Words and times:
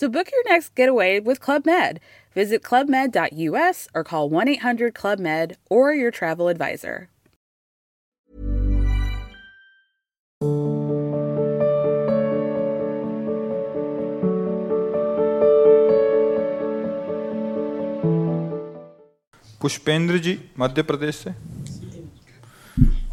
So 0.00 0.08
book 0.08 0.30
your 0.32 0.42
next 0.48 0.74
getaway 0.74 1.20
with 1.20 1.40
Club 1.40 1.66
Med. 1.66 2.00
Visit 2.34 2.62
clubmed.us 2.62 3.86
or 3.94 4.02
call 4.02 4.30
1 4.30 4.48
800 4.48 4.94
Club 4.94 5.18
Med 5.18 5.58
or 5.68 5.92
your 5.92 6.10
travel 6.10 6.48
advisor. 6.48 7.08
Pushpendra 19.60 20.18
जी 20.18 20.38
मध्य 20.58 20.82
प्रदेश 20.82 21.16
से 21.16 21.30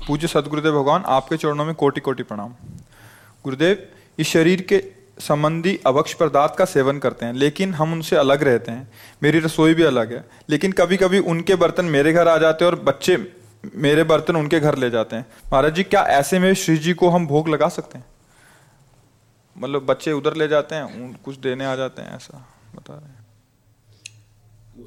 पूज्य 0.08 0.28
सदगुरुदेव 0.28 0.80
भगवान 0.80 1.04
आपके 1.16 1.38
चरणों 1.38 1.66
में 1.66 1.76
कोटि 1.76 2.02
कोटि 2.02 2.24
प्रणाम 2.24 2.54
गुरुदेव 3.44 3.88
इस 4.20 4.28
शरीर 4.28 4.62
के 4.62 4.84
संबंधी 5.20 5.80
अवक्ष 5.88 6.14
पदार्थ 6.14 6.56
का 6.58 6.66
सेवन 6.66 7.00
करते 7.00 7.26
हैं, 7.26 7.34
लेकिन 7.34 7.74
हम 7.74 7.94
उनसे 7.94 8.16
अलग 8.16 8.44
रहते 8.44 8.72
हैं। 8.72 8.92
मेरी 9.24 9.40
रसोई 9.40 9.74
भी 9.74 9.84
अलग 9.84 10.14
है, 10.14 10.24
लेकिन 10.50 10.72
कभी 10.72 10.98
कभी 10.98 11.20
उनके 11.26 11.56
बर्तन 11.56 11.86
मेरे 11.88 12.14
घर 12.14 12.28
आ 12.28 12.38
जाते 12.38 12.66
हैं 12.66 12.72
और 12.72 12.80
बच्चे 12.82 13.18
मेरे 13.76 14.04
बर्तन 14.04 14.36
उनके 14.36 14.60
घर 14.60 14.78
ले 14.78 14.90
जाते 14.90 15.16
हैं। 15.16 15.26
महाराज 15.54 15.76
जी, 15.76 15.84
क्या 15.84 16.04
ऐसे 16.10 16.40
में 16.40 16.54
श्री 16.54 16.78
जी 16.78 16.94
को 16.94 17.10
हम 17.10 17.28
भोग 17.28 17.50
लगा 17.50 17.70
सकते 17.70 17.98
हैं? 17.98 18.06
मतलब 19.56 19.86
बच्चे 19.86 20.12
उधर 20.12 20.36
ले 20.36 20.48
जाते 20.48 20.76
हैं 20.76 21.14
कुछ 21.26 21.38
देने 21.38 21.66
आ 21.66 21.76
जाते 21.76 22.02
हैं, 22.02 22.16
ऐसा 22.16 22.48
बता 22.76 22.94
रहे 22.94 23.16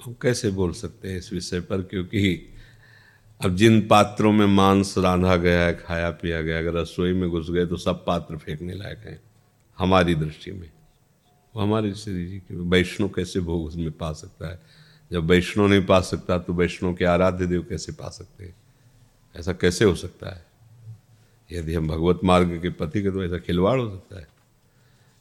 हम 0.05 0.15
कैसे 0.23 0.51
बोल 0.51 0.73
सकते 0.73 1.09
हैं 1.09 1.19
इस 1.19 1.33
विषय 1.33 1.61
पर? 1.61 1.83
क्योंकि 1.83 2.55
अब 3.41 3.55
जिन 3.57 3.81
पात्रों 3.81 4.33
में 4.33 4.47
मांस 4.47 4.95
रांधा 4.99 5.37
गया 5.37 5.61
है 5.61 5.75
खाया 5.77 6.11
पिया 6.13 6.41
गया 6.43 6.59
अगर 6.59 6.75
रसोई 6.75 7.13
में 7.13 7.29
घुस 7.31 7.51
गए 7.51 7.67
तो 7.67 7.77
सब 7.77 8.05
पात्र 8.07 8.37
फेंकने 8.37 8.75
लायक 8.75 8.99
हैं। 9.07 9.21
हमारी 9.81 10.15
दृष्टि 10.15 10.53
में। 10.53 10.71
वो 11.57 11.63
हमारे 11.63 11.95
श्री 11.95 12.27
जी 12.27 12.39
के 12.39 12.57
वैष्णव 12.57 13.09
कैसे 13.09 13.41
भोग 13.41 13.65
उसमें 13.65 13.93
पा 13.93 14.13
सकता 14.13 14.49
है? 14.49 14.61
जब 15.13 15.25
वैष्णव 15.25 15.67
नहीं 15.67 15.87
पा 15.87 16.01
सकता 16.01 16.39
तो 16.39 16.53
वैष्णव 16.53 16.95
के 16.95 17.05
आराध्य 17.05 17.47
देव 17.47 17.67
कैसे 17.69 17.93
पा 17.93 18.09
सकते 18.09 18.45
हैं? 18.45 18.55
ऐसा 19.37 19.53
कैसे 19.53 19.85
हो 19.85 19.95
सकता 19.95 20.31
है? 20.31 20.47
यदि 21.53 21.75
हम 21.75 21.89
भगवत 21.89 22.21
मार्ग 22.25 22.63
के 22.63 22.71
पति 22.71 23.03
के 23.03 23.11
तो 23.11 23.25
ऐसा 23.25 23.39
खिलवाड़ 23.39 23.81
हो 23.81 23.91
सकता 23.91 24.17
है। 24.17 24.29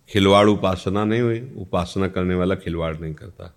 खिलवाड़ 0.10 0.48
उपासना 0.48 1.04
नहीं 1.04 1.22
हुई, 1.22 1.52
उपासना 1.58 2.08
करने 2.08 2.36
वाला 2.36 2.56
खिलवाड़ 2.56 2.98
नहीं 2.98 3.14
करता। 3.14 3.56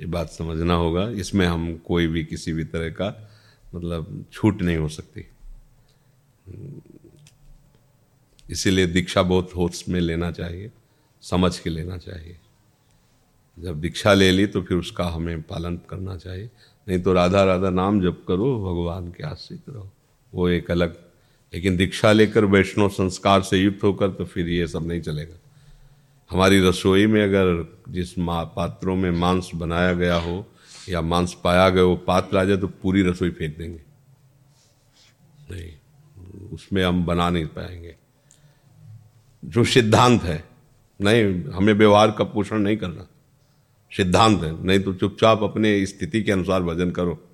ये 0.00 0.06
बात 0.06 0.30
समझना 0.30 0.74
होगा, 0.74 1.08
इसमें 1.08 1.46
हम 1.46 1.76
कोई 1.76 2.06
भी 2.06 2.24
किसी 2.24 2.52
भी 2.52 2.64
तरह 2.64 2.90
का 2.90 3.30
मतलब 3.74 4.24
छूट 4.32 4.62
नहीं 4.62 4.76
हो 4.76 4.88
सकती। 4.88 5.26
इसीलिए 8.52 8.86
दीक्षा 8.86 9.22
बहुत 9.22 9.50
होश 9.56 9.84
में 9.88 10.00
लेना 10.00 10.30
चाहिए, 10.30 10.70
समझ 11.22 11.58
के 11.58 11.70
लेना 11.70 11.96
चाहिए। 11.98 12.38
जब 13.58 13.80
दीक्षा 13.80 14.12
ले 14.14 14.30
ली 14.30 14.46
तो 14.46 14.62
फिर 14.62 14.78
उसका 14.78 15.04
हमें 15.04 15.42
पालन 15.42 15.76
करना 15.90 16.16
चाहिए। 16.16 16.50
नहीं 16.86 17.00
तो 17.00 17.12
राधा 17.12 17.44
राधा 17.44 17.70
नाम 17.70 18.00
जप 18.00 18.24
करो, 18.28 18.48
भगवान 18.60 19.08
के 19.08 19.24
आश्रित 19.24 19.62
रहो। 19.68 19.90
वो 20.32 20.48
एक 20.48 20.70
अलग, 20.70 20.96
लेकिन 21.52 21.76
दीक्षा 21.76 22.12
लेकर 22.12 22.44
वैष्णव 22.44 22.88
संस्कार 22.88 23.42
से 23.42 23.58
युक्त 23.58 23.82
होकर 23.84 24.10
तो 24.10 24.24
फिर 24.24 24.48
ये 24.48 24.66
सब 24.66 24.86
नहीं 24.86 25.00
चलेगा। 25.00 25.38
हमारी 26.30 26.60
रसोई 26.60 27.06
में 27.06 27.22
अगर 27.24 27.82
जिस 27.88 28.18
मा, 28.18 28.44
पात्रों 28.44 28.96
में 28.96 29.10
मांस 29.10 29.50
बनाया 29.54 29.92
गया 29.92 30.16
हो 30.16 30.46
या 30.88 31.00
मांस 31.00 31.36
पाया 31.44 31.68
गया 31.68 31.84
वो 31.84 31.96
पात्र 31.96 32.36
आ 32.36 32.44
जाए 32.44 32.56
तो 32.56 32.68
पूरी 32.82 33.02
रसोई 33.02 33.30
फेंक 33.30 33.58
देंगे। 33.58 33.80
नहीं, 35.50 35.72
उसमें 36.52 36.84
हम 36.84 37.04
बना 37.04 37.30
नहीं 37.30 37.46
पाएँगे। 37.46 37.96
जो 39.44 39.64
सिद्धांत 39.64 40.22
है, 40.22 40.44
नहीं, 41.00 41.44
हमें 41.44 41.72
व्यवहार 41.72 42.10
का 42.10 42.24
पोषण 42.24 42.58
नहीं 42.58 42.76
करना। 42.76 43.08
सिद्धांत 43.96 44.42
है, 44.42 44.64
नहीं 44.64 44.80
तो 44.80 44.94
चुपचाप 44.94 45.42
अपने 45.42 45.86
स्थिति 45.86 46.22
के 46.22 46.32
अनुसार 46.32 46.62
भजन 46.62 46.90
करो। 46.90 47.24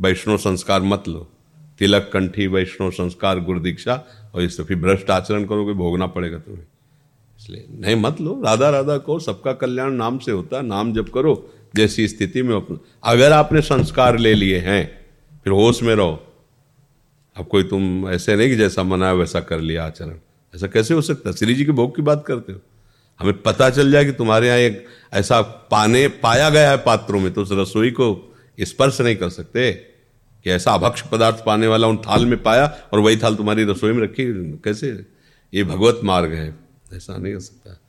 वैष्णव 0.00 0.36
संस्कार 0.36 0.82
मत 0.82 1.08
लो। 1.08 1.30
तिलक 1.78 2.10
कंठी, 2.12 2.46
वैष्णव 2.46 2.90
संस्कार, 2.90 3.40
गुरु 3.40 3.60
दीक्षा, 3.60 4.04
और 4.34 4.42
इससे 4.42 4.62
फिर 4.62 4.76
भ्रष्ट 4.76 5.10
आचरण 5.10 5.44
करोगे 5.44 5.72
भोगना 5.72 6.06
पड़ेगा 6.06 6.38
तुम्हें। 6.38 6.64
इसलिए, 7.40 7.66
नहीं, 7.70 7.96
मत 7.96 8.20
लो। 8.20 8.42
राधा 8.44 8.70
राधा 8.70 8.98
को 8.98 9.18
सबका 9.18 9.52
कल्याण 9.52 9.90
नाम 9.90 10.18
से 10.18 10.32
होता 10.32 10.56
है, 10.56 10.66
नाम 10.66 10.92
जब 10.92 11.08
करो, 11.08 11.54
जैसी 11.76 12.08
स्थिति 12.08 12.42
में 12.42 12.56
अपना। 12.56 12.78
अगर 13.04 13.32
आपने 13.32 13.60
संस्कार 13.60 14.18
ले 14.18 14.34
लिए 14.34 14.58
हैं, 14.58 15.06
फिर 15.44 15.52
होश 15.52 15.82
में 15.82 15.94
रहो। 15.94 16.26
अब 17.36 17.46
कोई 17.46 17.62
तुम 17.62 18.08
ऐसे 18.08 18.36
नहीं 18.36 18.48
कि 18.48 18.56
जैसा 18.56 18.82
मनाया 18.82 19.12
वैसा 19.12 19.40
कर 19.40 19.60
लिया 19.60 19.86
आचरण। 19.86 20.14
ऐसा 20.54 20.66
कैसे 20.66 20.94
हो 20.94 21.02
सकता 21.02 21.32
श्री 21.32 21.54
जी 21.54 21.64
के 21.64 21.72
भोग 21.72 21.96
की 21.96 22.02
बात 22.02 22.24
करते 22.26 22.52
हो। 22.52 22.60
हमें 23.20 23.42
पता 23.42 23.70
चल 23.70 23.92
जाए 23.92 24.04
कि 24.04 24.12
तुम्हारे 24.12 24.46
यहाँ 24.46 24.58
एक 24.58 24.86
ऐसा 25.12 25.40
पाने, 25.42 26.08
पाया 26.08 26.50
गया 26.50 26.70
है 26.70 26.76
पात्रों 26.76 27.20
में 27.20 27.32
तो 27.32 27.42
उस 27.42 27.48
रसोई 27.52 27.90
को 27.90 28.36
स्पर्श 28.60 29.00
नहीं 29.00 29.16
कर 29.16 29.28
सकते 29.28 29.72
कि 30.44 30.50
ऐसा 30.50 30.72
अभक्ष 30.72 31.02
पदार्थ 31.02 31.44
पाने 31.46 31.66
वाला 31.66 31.86
उन 31.86 31.96
थाल 31.96 32.26
में 32.26 32.42
पाया 32.42 32.78
और 32.92 32.98
वही 32.98 33.16
थाल 33.16 33.36
तुम्हारी 33.36 33.64
रसोई 33.64 33.92
में 33.92 34.02
रखी। 34.02 34.24
कैसे? 34.64 35.06
ये 35.54 35.64
भगवत 35.64 36.00
मार्ग 36.04 36.32
है। 36.32 36.56
ऐसा 36.92 37.16
नहीं 37.16 37.34
हो 37.34 37.40
सकता। 37.40 37.80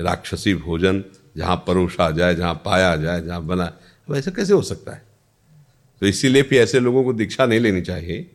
राक्षसी 0.00 0.54
भोजन, 0.54 1.04
जहाँ 1.36 1.64
परोसा 1.66 2.10
जाए, 2.10 2.34
जहाँ 2.34 2.54
पाया 2.54 2.96
जाए, 2.96 3.22
जहाँ 3.22 3.42
बना, 3.42 3.64
अब 4.08 4.16
ऐसा 4.16 4.30
कैसे 4.30 4.52
हो 4.52 4.62
सकता 4.62 4.92
है? 4.92 5.02
तो 6.00 6.06
इसीलिए 6.06 6.42
फिर 6.42 6.62
ऐसे 6.62 6.80
लोगों 6.80 7.04
को 7.04 7.12
दीक्षा 7.12 7.46
नहीं 7.46 7.60
लेनी 7.60 7.80
चाहिए। 7.80 8.30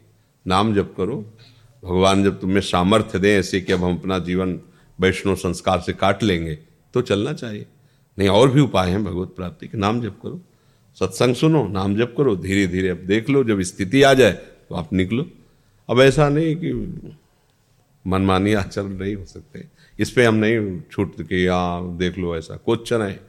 नाम 0.48 0.76
जप 0.76 0.94
करो 0.98 1.34
भगवान 1.84 2.24
जब 2.24 2.40
तुम्हें 2.42 2.62
सामर्थ्य 2.62 3.20
दें 3.20 3.40
ऐसे 3.40 3.62
कि 3.62 3.74
अब 3.74 3.84
हम 3.84 3.98
अपना 3.98 4.20
जीवन 4.20 4.60
वैष्णव 5.00 5.36
संस्कार 5.36 5.80
से 5.82 5.94
काट 5.94 6.24
लेंगे 6.24 6.56
तो 6.94 7.02
चलना 7.02 7.34
चाहिए। 7.34 7.66
नहीं, 8.18 8.30
और 8.30 8.52
भी 8.52 8.62
उपाय 8.62 8.90
हैं 8.90 9.04
भगवत 9.04 9.28
प्राप्ति 9.28 9.68
के। 9.68 9.78
नाम 9.78 10.02
जप 10.02 10.18
करो। 10.24 10.40
सत्संग 11.00 11.36
सुनो, 11.36 11.68
नाम 11.68 11.96
जप 11.96 12.14
करो। 12.18 12.36
धीरे 12.36 12.68
धीरे 12.68 12.90
अब 12.90 12.98
देख 12.98 13.30
लो, 13.30 13.44
जब 13.44 13.62
स्थिति 13.62 14.02
आ 14.04 14.14
जाए 14.14 14.32
तो 14.32 14.76
आप 14.76 14.94
निकलो। 14.94 15.26
अब 15.90 16.02
ऐसा 16.02 16.30
नहीं 16.30 16.56
कि 16.56 16.74
मनमानी 18.06 18.54
आचरण 18.54 18.90
नहीं 18.90 19.16
हो 19.16 19.26
सकते। 19.26 19.66
इस 20.00 20.12
पर 20.12 20.26
हम 20.26 20.36
नहीं 20.36 20.82
छूट 20.92 21.22
के 21.22 21.48
हाँ 21.48 21.98
देख 21.98 22.18
लो 22.18 22.36
ऐसा, 22.38 22.56
क्वेश्चन 22.56 23.02
है। 23.02 23.20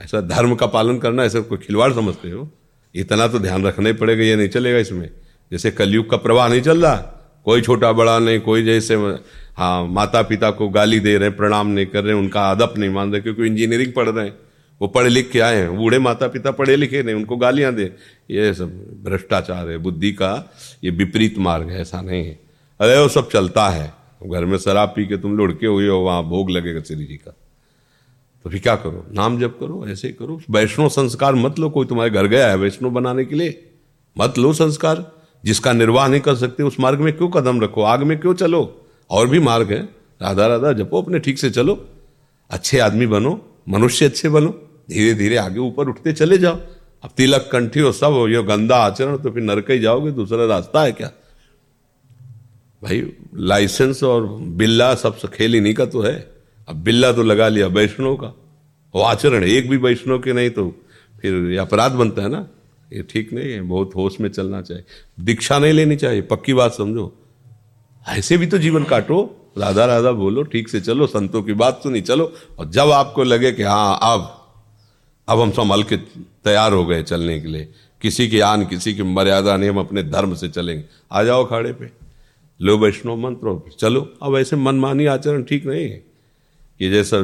ऐसा 0.00 0.20
धर्म 0.20 0.54
का 0.54 0.66
पालन 0.66 0.98
करना, 0.98 1.24
ऐसा 1.24 1.40
कोई 1.40 1.58
खिलवाड़ 1.58 1.92
समझते 1.92 2.30
हो? 2.30 2.48
इतना 2.94 3.26
तो 3.28 3.38
ध्यान 3.38 3.64
रखना 3.64 3.88
ही 3.88 3.94
पड़ेगा, 3.94 4.22
ये 4.22 4.36
नहीं 4.36 4.48
चलेगा 4.48 4.78
इसमें। 4.78 5.10
जैसे 5.52 5.70
कलयुग 5.70 6.10
का 6.10 6.16
प्रवाह 6.16 6.48
नहीं 6.48 6.62
चल 6.62 6.82
रहा 6.82 7.13
कोई 7.44 7.60
छोटा 7.60 7.92
बड़ा 7.92 8.18
नहीं, 8.18 8.40
कोई 8.40 8.62
जैसे 8.62 8.94
हाँ 9.56 9.86
माता 9.86 10.22
पिता 10.22 10.50
को 10.50 10.68
गाली 10.68 11.00
दे 11.00 11.18
रहे 11.18 11.28
हैं 11.28 11.36
प्रणाम 11.36 11.66
नहीं 11.66 11.86
कर 11.86 12.04
रहे 12.04 12.14
हैं 12.14 12.20
उनका 12.20 12.50
अदब 12.50 12.74
नहीं 12.78 12.90
मान 12.90 13.12
रहे, 13.12 13.20
क्योंकि 13.20 13.44
इंजीनियरिंग 13.44 13.92
पढ़ 13.92 14.08
रहे 14.08 14.24
हैं। 14.26 14.36
वो 14.82 14.88
पढ़े 14.88 15.08
लिख 15.08 15.30
के 15.30 15.40
आए 15.40 15.56
हैं, 15.56 15.76
बूढ़े 15.76 15.98
माता 15.98 16.28
पिता 16.28 16.50
पढ़े 16.50 16.76
लिखे 16.76 17.02
नहीं, 17.02 17.14
उनको 17.14 17.36
गालियाँ 17.36 17.74
दे। 17.74 17.84
ये 18.30 18.54
सब 18.54 18.70
भ्रष्टाचार 19.04 19.68
है, 19.68 19.78
बुद्धि 19.78 20.12
का 20.12 20.54
ये 20.84 20.90
विपरीत 20.90 21.38
मार्ग 21.38 21.70
है, 21.70 21.80
ऐसा 21.80 22.00
नहीं 22.00 22.26
है। 22.26 22.40
अरे, 22.80 22.98
वो 22.98 23.08
सब 23.08 23.30
चलता 23.30 23.68
है। 23.68 23.92
घर 24.26 24.44
में 24.44 24.58
शराब 24.58 24.92
पी 24.96 25.06
के 25.06 25.16
तुम 25.16 25.36
लुढ़के 25.36 25.66
हुए 25.66 25.88
हो, 25.88 25.98
वहाँ 25.98 26.22
भोग 26.22 26.50
लगेगा 26.50 26.80
श्री 26.80 27.04
जी 27.04 27.14
का। 27.14 27.34
तो 28.44 28.50
फिर 28.50 28.60
क्या 28.60 28.76
करो? 28.76 29.06
नाम 29.12 29.40
जप 29.40 29.56
करो, 29.60 29.84
ऐसे 29.88 30.08
ही 30.08 30.14
करो। 30.14 30.40
वैष्णव 30.50 30.88
संस्कार 30.88 31.34
मत 31.34 31.58
लो, 31.58 31.70
कोई 31.70 31.86
तुम्हारे 31.86 32.10
घर 32.10 32.26
गया 32.26 32.48
है 32.48 32.56
वैष्णव 32.56 32.90
बनाने 32.90 33.24
के 33.24 33.34
लिए। 33.34 33.68
मत 34.18 34.38
लो 34.38 34.52
संस्कार। 34.52 35.23
जिसका 35.44 35.72
निर्वाह 35.72 36.08
नहीं 36.08 36.20
कर 36.20 36.34
सकते, 36.34 36.62
उस 36.62 36.80
मार्ग 36.80 37.00
में 37.00 37.16
क्यों 37.16 37.28
कदम 37.28 37.60
रखो? 37.60 37.82
आग 37.82 38.02
में 38.02 38.20
क्यों 38.20 38.34
चलो? 38.34 38.86
और 39.10 39.28
भी 39.28 39.38
मार्ग 39.38 39.72
है। 39.72 39.82
राधा 40.22 40.46
राधा, 40.46 40.72
जपो, 40.72 41.02
अपने 41.02 41.18
ठीक 41.18 41.38
से 41.38 41.50
चलो। 41.50 41.88
अच्छे 42.50 42.78
आदमी 42.78 43.06
बनो, 43.06 43.48
मनुष्य 43.68 44.04
अच्छे 44.04 44.28
बनो। 44.28 44.48
धीरे 44.90 45.14
धीरे 45.14 45.36
आगे 45.36 45.58
ऊपर 45.58 45.88
उठते 45.88 46.12
चले 46.12 46.38
जाओ। 46.38 46.56
अब 47.02 47.10
तिलक, 47.16 47.48
कंठी 47.52 47.80
हो 47.80 47.92
सब 47.92 48.12
हो 48.12 48.28
ये 48.28 48.42
गंदा 48.42 48.76
आचरण 48.76 49.16
तो 49.16 49.30
फिर 49.30 49.42
नरक 49.42 49.70
ही 49.70 49.78
जाओगे, 49.78 50.10
दूसरा 50.10 50.46
रास्ता 50.46 50.82
है 50.82 50.92
क्या? 50.92 51.10
भाई, 52.82 53.12
लाइसेंस 53.34 54.02
और 54.02 54.26
बिल्ला 54.26 54.94
सब 54.94 55.18
खेल 55.18 55.62
नहीं 55.62 55.74
का 55.74 55.86
तो 55.86 56.00
है। 56.00 56.34
अब 56.68 56.76
बिल्ला 56.76 57.12
तो 57.12 57.22
लगा 57.22 57.48
लिया 57.48 57.66
वैष्णव 57.66 58.16
का। 58.16 58.26
वो 58.94 59.00
आचरण 59.00 59.44
एक 59.44 59.70
भी 59.70 59.76
वैष्णव 59.76 60.18
के 60.18 60.32
नहीं 60.32 60.50
तो 60.50 60.74
फिर 61.22 61.58
अपराध 61.58 61.92
बनता 61.92 62.22
है 62.22 62.28
ना। 62.28 62.46
ये 62.92 63.02
ठीक 63.02 63.32
नहीं 63.32 63.52
है, 63.52 63.62
बहुत 63.62 63.90
होश 63.96 64.20
में 64.20 64.28
चलना 64.28 64.62
चाहिए। 64.62 64.84
दीक्षा 65.20 65.58
नहीं 65.58 65.72
लेनी 65.72 65.96
चाहिए, 65.96 66.22
पक्की 66.22 66.54
बात 66.54 66.72
समझो। 66.72 67.18
ऐसे 68.08 68.36
भी 68.36 68.46
तो 68.46 68.58
जीवन 68.58 68.84
काटो, 68.84 69.36
राधा 69.58 69.84
राधा 69.84 70.12
बोलो, 70.12 70.42
ठीक 70.42 70.68
से 70.68 70.80
चलो, 70.80 71.06
संतों 71.06 71.42
की 71.42 71.52
बात 71.52 71.80
सुनी, 71.82 72.00
चलो। 72.00 72.32
और 72.58 72.70
जब 72.70 72.90
आपको 72.90 73.24
लगे 73.24 73.52
कि 73.52 73.62
हाँ 73.62 73.98
अब 74.02 74.40
अब 75.28 75.40
हम 75.40 75.50
संभल 75.50 75.82
के 75.82 75.96
तैयार 76.44 76.72
हो 76.72 76.86
गए 76.86 77.02
चलने 77.02 77.40
के 77.40 77.48
लिए, 77.48 77.68
किसी 78.02 78.28
की 78.28 78.40
आन, 78.40 78.66
किसी 78.66 78.94
की 78.94 79.02
मर्यादा 79.02 79.56
नहीं, 79.56 79.70
हम 79.70 79.78
अपने 79.78 80.02
धर्म 80.02 80.34
से 80.34 80.48
चलेंगे। 80.48 80.84
आ 81.12 81.22
जाओ 81.22 81.44
खाड़े 81.44 81.72
पे। 81.72 81.90
लो 82.62 82.78
वैष्णव 82.78 83.16
मंत्र 83.16 83.70
चलो, 83.78 84.12
अब 84.22 84.36
ऐसे 84.36 84.56
मनमानी 84.56 85.06
आचरण 85.06 85.42
ठीक 85.42 85.66
नहीं 85.66 85.82
है। 85.82 86.14
कि 86.78 86.90
जैसा 86.90 87.18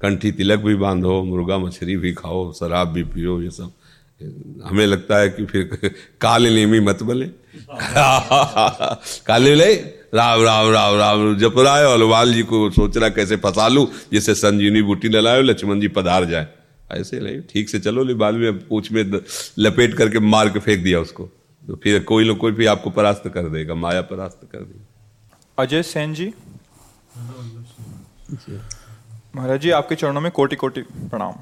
कंठी 0.00 0.32
तिलक 0.32 0.58
भी 0.58 0.74
बांधो, 0.74 1.22
मुर्गा 1.22 1.58
मछली 1.58 1.96
भी 1.96 2.12
खाओ, 2.12 2.52
शराब 2.52 2.88
भी 2.88 3.02
पियो, 3.02 3.42
ये 3.42 3.50
सब। 3.50 3.72
हमें 4.64 4.86
लगता 4.86 5.18
है 5.18 5.28
कि 5.28 5.44
फिर 5.46 5.94
काले 6.20 6.50
नेमी 6.50 6.80
मत 6.80 7.02
बोले 7.02 7.26
काले 9.26 9.54
ले 9.54 9.74
राम 10.14 10.42
राम 10.42 10.70
राम 10.70 10.94
राम 10.96 11.36
जप 11.38 11.54
रहा 11.58 11.76
है 11.78 11.92
हनुमान 11.94 12.32
जी 12.32 12.42
को 12.42 12.70
सोच 12.70 12.96
रहा 12.96 13.08
कैसे 13.10 13.36
फंसा 13.38 13.68
लू 13.68 13.86
जिससे 14.12 14.34
संजीवनी 14.34 14.82
बूटी 14.82 15.08
न 15.08 15.20
लाए 15.20 15.42
लक्ष्मण 15.42 15.80
जी 15.80 15.88
पधार 15.90 16.24
जाए। 16.24 16.46
ऐसे 16.92 17.20
नहीं 17.20 17.40
ठीक 17.50 17.68
से 17.68 17.78
चलो 17.80 18.04
ले 18.04 18.14
बाल 18.14 18.34
में 18.34 18.58
पूछ 18.68 18.90
में 18.92 19.02
लपेट 19.58 19.94
करके 19.94 20.18
मार 20.20 20.48
के 20.48 20.58
फेंक 20.58 20.82
दिया 20.84 21.00
उसको। 21.00 21.24
तो 21.62 21.76
फिर 21.82 22.02
कोई 22.02 22.28
ना 22.28 22.34
कोई 22.34 22.52
भी 22.52 22.66
आपको 22.66 22.90
परास्त 22.90 23.28
कर 23.34 23.48
देगा 23.48 23.74
माया 23.76 24.02
परास्त 24.04 24.40
कर 24.52 24.58
देगा। 24.58 25.62
अजय 25.62 25.82
सेन 25.82 26.14
जी? 26.14 26.32
महाराज 29.36 29.60
जी 29.60 29.70
आपके 29.70 29.94
चरणों 29.94 30.20
में 30.20 30.30
कोटि 30.32 30.56
कोटि 30.56 30.82
प्रणाम। 30.82 31.32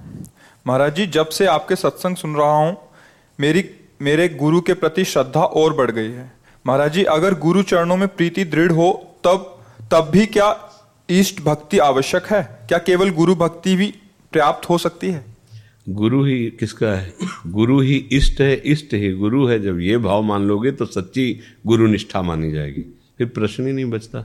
महाराज 0.68 0.96
जी, 0.96 1.06
जब 1.06 1.28
से 1.28 1.46
आपके 1.46 1.76
सत्संग 1.76 2.16
सुन 2.16 2.36
रहा 2.36 2.56
हूँ, 2.56 2.76
मेरी, 3.40 3.70
मेरे 4.02 4.28
गुरु 4.28 4.60
के 4.60 4.74
प्रति 4.74 5.04
श्रद्धा 5.04 5.42
और 5.42 5.74
बढ़ 5.74 5.90
गई 5.90 6.10
है। 6.10 6.32
महाराज 6.66 6.92
जी, 6.92 7.04
अगर 7.04 7.34
गुरु 7.34 7.62
चरणों 7.62 7.96
में 7.96 8.08
प्रीति 8.08 8.44
दृढ़ 8.44 8.72
हो, 8.72 9.16
तब 9.24 9.64
तब 9.92 10.10
भी 10.10 10.26
क्या 10.26 10.70
इष्ट 11.10 11.40
भक्ति 11.40 11.78
आवश्यक 11.78 12.26
है? 12.26 12.66
क्या 12.68 12.78
केवल 12.78 13.10
गुरु 13.10 13.34
भक्ति 13.34 13.76
भी 13.76 13.94
पर्याप्त 14.32 14.68
हो 14.68 14.78
सकती 14.78 15.10
है? 15.10 15.24
गुरु 15.88 16.24
ही 16.24 16.50
किसका 16.50 16.88
है? 16.88 17.14
गुरु 17.46 17.80
ही 17.80 17.96
इष्ट 18.12 18.40
है 18.40 18.56
इष्ट 18.56 18.94
ही 18.94 19.12
गुरु 19.12 19.46
है। 19.46 19.60
जब 19.60 19.80
ये 19.80 19.98
भाव 19.98 20.22
मान 20.22 20.42
लोगे 20.42 20.72
तो 20.72 20.86
सच्ची 20.86 21.40
गुरु 21.66 21.86
निष्ठा 21.86 22.22
मानी 22.22 22.52
जाएगी। 22.52 22.82
फिर 23.18 23.26
प्रश्न 23.26 23.66
ही 23.66 23.72
नहीं 23.72 23.84
बचता। 23.84 24.24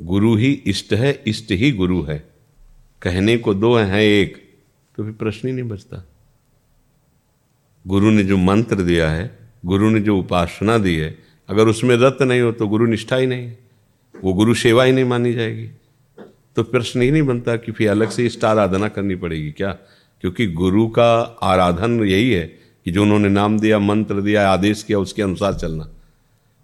गुरु 0.00 0.36
ही 0.36 0.52
इष्ट 0.52 0.92
है 0.92 1.22
इष्ट 1.26 1.52
ही 1.52 1.72
गुरु 1.72 2.02
है। 2.02 2.18
कहने 3.02 3.38
को 3.38 3.54
दो 3.54 3.76
हैं 3.76 4.02
एक। 4.02 4.49
तो 5.00 5.04
फिर 5.04 5.12
प्रश्न 5.12 5.48
ही 5.48 5.54
नहीं 5.54 5.68
बचता। 5.68 6.08
गुरु 7.86 8.10
ने 8.10 8.22
जो 8.22 8.36
मंत्र 8.36 8.76
दिया 8.76 9.10
है, 9.10 9.38
गुरु 9.66 9.90
ने 9.90 10.00
जो 10.00 10.18
उपासना 10.18 10.78
दी 10.78 10.96
है, 10.96 11.18
अगर 11.48 11.68
उसमें 11.68 11.96
रत 11.96 12.18
नहीं 12.22 12.40
हो 12.40 12.52
तो 12.52 12.68
गुरु 12.68 12.86
निष्ठा 12.86 13.16
ही 13.16 13.26
नहीं, 13.26 13.52
वो 14.24 14.32
गुरु 14.32 14.54
सेवा 14.54 14.84
ही 14.84 14.92
नहीं 14.92 15.04
मानी 15.04 15.32
जाएगी। 15.32 15.70
तो 16.56 16.62
प्रश्न 16.62 17.02
ही 17.02 17.10
नहीं 17.10 17.22
बनता 17.22 17.56
कि 17.56 17.72
फिर 17.72 17.90
अलग 17.90 18.10
से 18.10 18.26
इष्ट 18.26 18.44
आराधना 18.44 18.88
करनी 18.88 19.14
पड़ेगी 19.14 19.50
क्या? 19.50 19.72
क्योंकि 20.20 20.46
गुरु 20.46 20.88
का 20.88 21.20
आराधन 21.42 22.04
यही 22.04 22.30
है 22.30 22.46
कि 22.84 22.90
जो 22.90 23.02
उन्होंने 23.02 23.28
नाम 23.28 23.58
दिया, 23.58 23.78
मंत्र 23.78 24.20
दिया, 24.20 24.50
आदेश 24.50 24.82
किया, 24.82 24.98
उसके 24.98 25.22
अनुसार 25.22 25.54
चलना। 25.54 25.88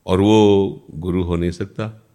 और 0.07 0.21
वो 0.21 0.87
गुरु 0.95 1.23
हो 1.23 1.37
नहीं 1.37 1.51
सकता, 1.51 2.07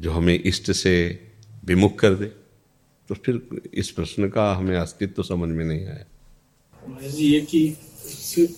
जो 0.00 0.10
हमें 0.10 0.42
इष्ट 0.44 0.72
से 0.72 1.20
विमुख 1.64 1.98
कर 1.98 2.14
दे। 2.14 2.43
तो 3.08 3.14
फिर 3.14 3.40
इस 3.74 3.90
प्रश्न 3.90 4.28
का 4.28 4.52
हमें 4.54 4.76
अस्तित्व 4.76 5.12
तो 5.12 5.22
समझ 5.22 5.48
में 5.48 5.64
नहीं 5.64 5.86
आया। 5.86 6.04
ये 7.08 7.40
कि 7.40 7.76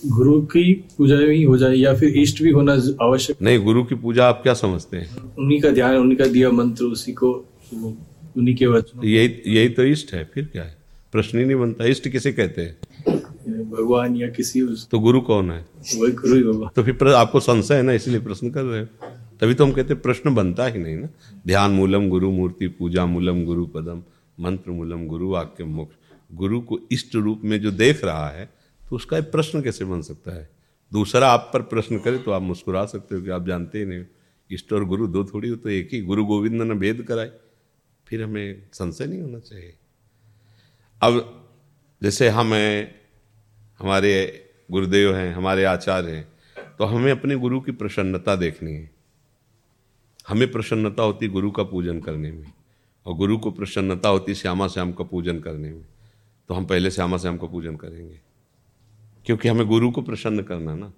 गुरु 0.07 0.39
की 0.43 0.73
पूजा 0.97 1.17
ही 1.19 1.43
हो 1.43 1.57
जाए 1.57 1.75
या 1.75 1.93
फिर 1.95 2.17
इष्ट 2.19 2.41
भी 2.43 2.51
होना 2.51 2.73
आवश्यक। 3.01 3.41
नहीं 3.41 3.59
गुरु 3.63 3.83
की 3.83 3.95
पूजा 3.95 4.27
आप 4.27 4.39
क्या 4.43 4.53
समझते 4.53 4.97
हैं? 4.97 5.35
उन्हीं 5.39 5.59
का 5.61 5.71
ध्यान 5.71 5.95
उन्हीं 5.95 6.17
का 6.17 6.25
दिया 6.27 6.51
मंत्र 6.51 6.85
उसी 6.85 7.11
को 7.13 7.31
उन्हीं 7.73 8.55
के 8.55 8.67
वचन 8.67 9.07
यही 9.07 9.55
यही 9.55 9.69
तो 9.69 9.83
इष्ट 9.83 10.13
है 10.13 10.23
फिर 10.33 10.45
क्या 10.45 10.63
है? 10.63 10.75
प्रश्न 11.11 11.39
ही 11.39 11.45
नहीं 11.45 11.57
बनता 11.57 11.85
इष्ट 11.85 12.07
किसे 12.09 12.31
कहते 12.31 12.61
हैं? 12.61 12.77
भगवान 13.69 14.15
या 14.15 14.27
किसी 14.29 14.61
उस... 14.61 14.87
तो 14.89 14.99
गुरु 14.99 15.21
कौन 15.21 15.51
है? 15.51 15.65
वही 15.95 16.11
गुरु 16.11 16.35
ही 16.35 16.41
होगा। 16.41 16.69
तो 16.75 16.83
फिर 16.83 17.07
आपको 17.07 17.39
संशय 17.39 17.75
है 17.75 17.81
ना 17.81 17.93
इसलिए 17.93 18.19
प्रश्न 18.19 18.49
कर 18.49 18.63
रहे 18.63 18.81
हो। 18.81 18.87
तभी 19.41 19.53
तो 19.53 19.65
हम 19.65 19.71
कहते 19.71 19.93
प्रश्न 19.93 20.33
बनता 20.35 20.65
ही 20.65 20.79
नहीं 20.79 20.95
ना। 20.97 21.07
ध्यान 21.47 21.71
मूलम 21.71 22.09
गुरु 22.09 22.31
मूर्ति 22.31 22.67
पूजा 22.67 23.05
मूलम 23.05 23.43
गुरु 23.45 23.65
पदम। 23.65 24.01
मंत्र 24.37 24.71
मूलम 24.71 25.05
गुरु 25.07 25.29
वाक्य 25.29 25.63
मोक्ष। 25.65 25.95
गुरु 26.31 26.59
को 26.61 26.79
इष्ट 26.91 27.15
रूप 27.15 27.41
में 27.43 27.59
जो 27.61 27.71
देख 27.73 28.03
रहा 28.03 28.27
है 28.29 28.45
तो 28.81 28.95
उसका 28.95 29.17
एक 29.17 29.31
प्रश्न 29.31 29.61
कैसे 29.61 29.85
बन 29.85 30.01
सकता 30.01 30.31
है? 30.31 30.49
दूसरा 30.91 31.29
आप 31.29 31.49
पर 31.53 31.61
प्रश्न 31.63 31.97
करे 31.99 32.17
तो 32.17 32.31
आप 32.31 32.41
मुस्कुरा 32.41 32.85
सकते 32.85 33.15
हो 33.15 33.21
कि 33.21 33.29
आप 33.29 33.47
जानते 33.47 33.79
ही 33.79 33.85
नहीं 33.85 34.05
इष्ट 34.49 34.73
और 34.73 34.85
गुरु 34.85 35.07
दो 35.07 35.23
थोड़ी 35.25 35.49
हो 35.49 35.55
तो 35.55 35.69
एक 35.69 35.89
ही। 35.93 36.01
गुरु 36.01 36.25
गोविंद 36.25 36.61
ने 36.61 36.75
भेद 36.75 37.01
कराए, 37.03 37.31
फिर 38.07 38.23
हमें 38.23 38.67
संशय 38.73 39.05
नहीं 39.05 39.21
होना 39.21 39.39
चाहिए। 39.39 39.73
अब 41.01 41.47
जैसे 42.01 42.29
हमें 42.29 42.95
हमारे 43.79 44.13
गुरुदेव 44.71 45.15
हैं, 45.15 45.33
हमारे 45.33 45.63
आचार्य 45.65 46.11
हैं 46.11 46.27
तो 46.79 46.85
हमें 46.85 47.11
अपने 47.11 47.35
गुरु 47.35 47.59
की 47.61 47.71
प्रसन्नता 47.73 48.35
देखनी 48.35 48.73
है। 48.73 48.89
हमें 50.27 50.51
प्रसन्नता 50.51 51.03
होती 51.03 51.27
गुरु 51.27 51.51
का 51.51 51.63
पूजन 51.65 51.99
करने 52.01 52.31
में। 52.31 52.45
और 53.07 53.13
गुरु 53.13 53.37
को 53.37 53.51
प्रसन्नता 53.51 54.09
होती 54.09 54.35
श्यामा 54.35 54.67
श्याम 54.67 54.91
का 54.91 55.03
पूजन 55.03 55.39
करने 55.39 55.69
में। 55.69 55.85
तो 56.47 56.53
हम 56.53 56.65
पहले 56.65 56.91
श्यामा 56.91 57.17
श्याम 57.17 57.37
का 57.37 57.47
पूजन 57.47 57.75
करेंगे। 57.75 58.19
क्योंकि 59.25 59.47
हमें 59.47 59.67
गुरु 59.67 59.91
को 59.91 60.01
प्रसन्न 60.01 60.41
करना 60.41 60.75
ना। 60.75 60.93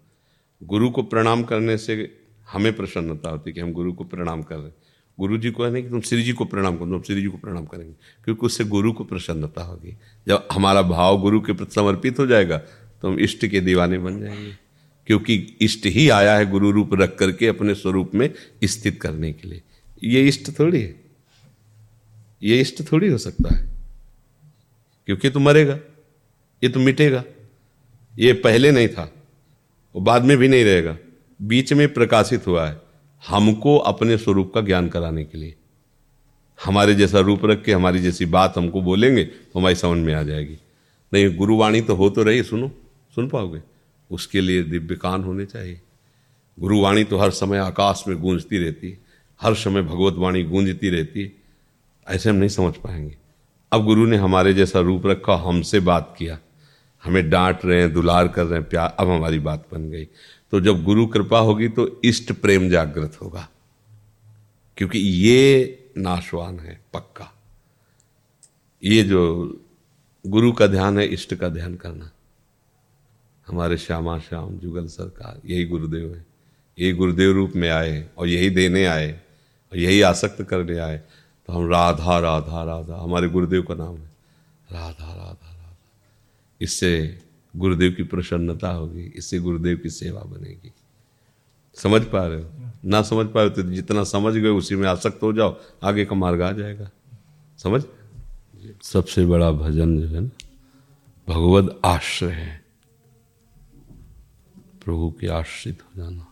गुरु 0.63 0.89
को 0.89 1.03
प्रणाम 1.03 1.43
करने 1.43 1.77
से 1.77 2.17
हमें 2.51 2.75
प्रसन्नता 2.75 3.29
होती 3.29 3.49
है 3.49 3.53
कि 3.53 3.59
हम 3.59 3.71
गुरु 3.71 3.93
को 3.93 4.03
प्रणाम 4.03 4.41
कर 4.41 4.55
रहे 4.55 4.65
हैं। 4.65 4.75
गुरु 5.19 5.37
जी 5.37 5.51
को 5.51 5.65
है 5.65 5.71
नहीं 5.71 5.83
कि 5.83 5.89
तुम 5.89 6.01
श्री 6.01 6.23
जी 6.23 6.33
को 6.33 6.45
प्रणाम 6.45 6.77
करो, 6.77 6.85
तुम 6.85 7.01
श्री 7.01 7.21
जी 7.21 7.27
को 7.27 7.37
प्रणाम 7.37 7.65
करेंगे। 7.65 7.95
क्योंकि 8.23 8.45
उससे 8.45 8.63
गुरु 8.63 8.93
को 8.93 9.03
प्रसन्नता 9.03 9.63
होगी। 9.63 9.97
जब 10.27 10.47
हमारा 10.51 10.81
भाव 10.81 11.21
गुरु 11.21 11.41
के 11.41 11.53
प्रति 11.53 11.71
समर्पित 11.71 12.19
हो 12.19 12.27
जाएगा 12.27 12.57
तो 13.01 13.07
हम 13.07 13.19
इष्ट 13.19 13.45
के 13.45 13.59
दीवाने 13.59 13.97
बन 13.97 14.19
जाएँगे। 14.19 14.57
क्योंकि 15.07 15.57
इष्ट 15.61 15.85
ही 15.85 16.09
आया 16.09 16.37
है 16.37 16.51
गुरु 16.51 16.71
रूप 16.71 16.89
रख 16.93 17.15
करके 17.15 17.47
अपने 17.47 17.75
स्वरूप 17.75 18.11
में 18.15 18.33
स्थित 18.63 19.01
करने 19.01 19.33
के 19.33 19.47
लिए। 19.47 19.61
ये 20.03 20.27
इष्ट 20.27 20.59
थोड़ी 20.59 20.81
है। 20.81 21.08
ये 22.43 22.61
इष्ट 22.61 22.91
थोड़ी 22.91 23.07
हो 23.07 23.17
सकता 23.17 23.55
है। 23.55 23.69
क्योंकि 25.05 25.29
तो 25.29 25.39
मरेगा, 25.39 25.79
ये 26.63 26.69
तो 26.69 26.79
मिटेगा। 26.79 27.23
ये 28.19 28.33
पहले 28.33 28.71
नहीं 28.71 28.87
था, 28.87 29.13
वो 29.95 30.01
बाद 30.01 30.23
में 30.23 30.37
भी 30.37 30.47
नहीं 30.47 30.65
रहेगा। 30.65 30.97
बीच 31.41 31.73
में 31.73 31.93
प्रकाशित 31.93 32.47
हुआ 32.47 32.69
है 32.69 32.81
हमको 33.27 33.77
अपने 33.77 34.17
स्वरूप 34.17 34.51
का 34.53 34.61
ज्ञान 34.61 34.89
कराने 34.89 35.23
के 35.23 35.37
लिए। 35.37 35.55
हमारे 36.63 36.95
जैसा 36.95 37.19
रूप 37.19 37.45
रख 37.45 37.63
के, 37.63 37.73
हमारी 37.73 37.99
जैसी 37.99 38.25
बात 38.25 38.57
हमको 38.57 38.81
बोलेंगे 38.81 39.23
तो 39.23 39.59
हमारी 39.59 39.75
समझ 39.75 39.97
में 39.97 40.13
आ 40.13 40.23
जाएगी। 40.23 40.57
नहीं, 41.13 41.37
गुरुवाणी 41.37 41.81
तो 41.81 41.95
हो 41.95 42.09
तो 42.09 42.23
रही, 42.23 42.43
सुनो, 42.43 42.71
सुन 43.15 43.29
पाओगे? 43.29 43.61
उसके 44.11 44.41
लिए 44.41 44.63
दिव्य 44.63 44.95
कान 44.95 45.23
होने 45.23 45.45
चाहिए। 45.45 45.81
गुरुवाणी 46.59 47.03
तो 47.03 47.17
हर 47.17 47.31
समय 47.31 47.57
आकाश 47.57 48.03
में 48.07 48.17
गूंजती 48.17 48.57
रहती 48.57 48.91
है 48.91 48.97
हर 49.41 49.55
समय 49.55 49.81
भगवत 49.81 50.13
वाणी 50.13 50.43
गूंजती 50.43 50.89
रहती 50.89 51.21
है 51.21 51.38
ऐसे 52.09 52.29
हम 52.29 52.35
नहीं 52.35 52.49
समझ 52.49 52.75
पाएँगे। 52.75 53.17
अब 53.71 53.85
गुरु 53.85 54.05
ने 54.05 54.17
हमारे 54.17 54.53
जैसा 54.53 54.79
रूप 54.79 55.05
रखा, 55.05 55.35
हमसे 55.35 55.79
बात 55.79 56.15
किया। 56.17 56.39
हमें 57.03 57.29
डांट 57.29 57.59
रहे 57.65 57.81
हैं, 57.81 57.93
दुलार 57.93 58.27
कर 58.27 58.43
रहे 58.43 58.59
हैं, 58.59 58.69
प्यार, 58.69 58.95
अब 58.99 59.09
हमारी 59.09 59.39
बात 59.39 59.67
बन 59.71 59.89
गई। 59.89 60.05
तो 60.51 60.61
जब 60.61 60.83
गुरु 60.83 61.07
कृपा 61.07 61.39
होगी 61.39 61.69
तो 61.69 62.01
इष्ट 62.03 62.31
प्रेम 62.33 62.69
जागृत 62.69 63.17
होगा। 63.21 63.49
क्योंकि 64.77 64.99
ये 64.99 65.75
नाशवान 65.97 66.59
है, 66.59 66.81
पक्का। 66.93 67.33
ये 68.83 69.03
जो 69.03 69.47
गुरु 70.27 70.51
का 70.51 70.67
ध्यान 70.67 70.99
है, 70.99 71.05
इष्ट 71.05 71.35
का 71.35 71.49
ध्यान 71.49 71.75
करना। 71.75 72.11
हमारे 73.47 73.77
श्यामा 73.77 74.19
श्याम 74.19 74.57
जुगल 74.57 74.87
सरकार, 74.87 75.41
यही 75.45 75.65
गुरुदेव 75.65 76.15
है। 76.15 76.25
यही 76.79 76.93
गुरुदेव 76.93 77.31
रूप 77.31 77.53
में 77.55 77.69
आए 77.69 78.09
और 78.17 78.27
यही 78.27 78.49
देने 78.49 78.85
आए 78.85 79.11
और 79.71 79.77
यही 79.77 80.01
आसक्त 80.01 80.43
करने 80.43 80.77
आए 80.77 81.01
तो 81.49 81.53
हम 81.53 81.69
राधा 81.69 82.19
राधा 82.19 82.63
राधा, 82.63 83.03
हमारे 83.03 83.29
गुरुदेव 83.29 83.61
का 83.61 83.75
नाम 83.75 83.97
है। 83.97 84.11
राधा 84.71 85.07
राधा 85.07 85.53
राधा। 85.53 85.77
इससे 86.61 87.21
गुरुदेव 87.55 87.91
की 87.91 88.03
प्रसन्नता 88.03 88.71
होगी, 88.71 89.03
इससे 89.03 89.39
गुरुदेव 89.39 89.77
की 89.77 89.89
सेवा 89.89 90.21
बनेगी। 90.21 90.73
समझ 91.75 92.01
पा 92.01 92.27
रहे 92.27 92.43
हो? 92.43 92.49
ना 92.85 93.01
समझ 93.01 93.27
पा 93.27 93.41
रहे 93.41 93.49
हो 93.49 93.55
तो 93.55 93.63
जितना 93.63 94.03
समझ 94.03 94.33
गए 94.33 94.49
उसी 94.49 94.75
में 94.75 94.89
आसक्त 94.89 95.23
हो 95.23 95.33
जाओ, 95.33 95.57
आगे 95.83 96.05
का 96.05 96.15
मार्ग 96.15 96.41
आ 96.41 96.51
जाएगा। 96.51 96.89
समझ? 97.57 97.83
सबसे 98.83 99.25
बड़ा 99.25 99.51
भजन 99.51 100.01
जो 100.01 100.07
है 100.07 100.21
ना 100.21 100.29
भगवत 101.29 101.81
आश्रय 101.85 102.31
है। 102.31 102.65
प्रभु 104.85 105.13
के 105.19 105.27
आश्रित 105.27 105.81
हो 105.81 106.03
जाना। 106.03 106.27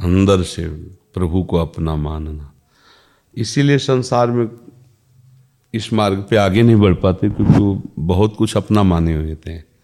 अंदर 0.00 0.42
से 0.42 0.68
प्रभु 1.14 1.44
को 1.44 1.56
अपना 1.56 1.96
मानना। 1.96 2.53
इसीलिए 3.36 3.78
संसार 3.78 4.30
में 4.30 4.50
इस 5.74 5.92
मार्ग 5.92 6.26
पे 6.30 6.36
आगे 6.36 6.62
नहीं 6.62 6.76
बढ़ 6.76 6.94
पाते, 6.94 7.30
क्योंकि 7.30 7.58
वो 7.58 7.82
बहुत 7.98 8.36
कुछ 8.36 8.56
अपना 8.56 8.82
माने 8.82 9.14
हुए 9.14 9.34
थे। 9.34 9.74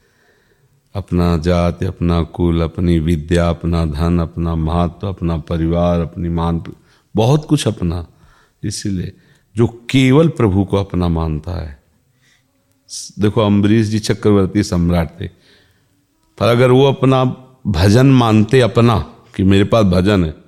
अपना 0.95 1.37
जात, 1.37 1.85
अपना 1.85 2.23
कुल, 2.23 2.63
अपनी 2.63 2.99
विद्या, 2.99 3.51
अपना 3.51 3.85
धन, 3.85 4.19
अपना 4.19 4.55
महत्व, 4.55 5.09
अपना 5.09 5.37
परिवार, 5.37 6.01
अपनी 6.01 6.29
मान, 6.29 6.65
बहुत 7.17 7.45
कुछ 7.45 7.69
अपना। 7.69 8.07
इसीलिए 8.65 9.13
जो 9.57 9.67
केवल 9.67 10.29
प्रभु 10.29 10.65
को 10.65 10.77
अपना 10.77 11.09
मानता 11.09 11.53
है। 11.53 11.83
देखो, 13.19 13.41
अम्बरीश 13.41 13.87
जी 13.87 13.99
चक्रवर्ती 13.99 14.63
सम्राट 14.63 15.21
थे। 15.21 15.27
पर 16.39 16.49
अगर 16.49 16.71
वो 16.71 16.85
अपना 16.85 17.25
भजन 17.67 18.07
मानते 18.07 18.61
अपना, 18.61 18.99
कि 19.37 19.43
मेरे 19.43 19.65
पास 19.65 19.85
भजन 19.85 20.25
है 20.25 20.40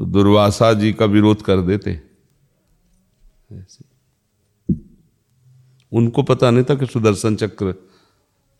तो 0.00 0.06
दुर्वासा 0.06 0.72
जी 0.72 0.92
का 0.92 1.04
विरोध 1.04 1.42
कर 1.42 1.60
देते। 1.60 2.02
उनको 5.92 6.22
पता 6.22 6.50
नहीं 6.50 6.64
था 6.64 6.74
कि 6.74 6.86
सुदर्शन 6.86 7.36
चक्र 7.36 7.74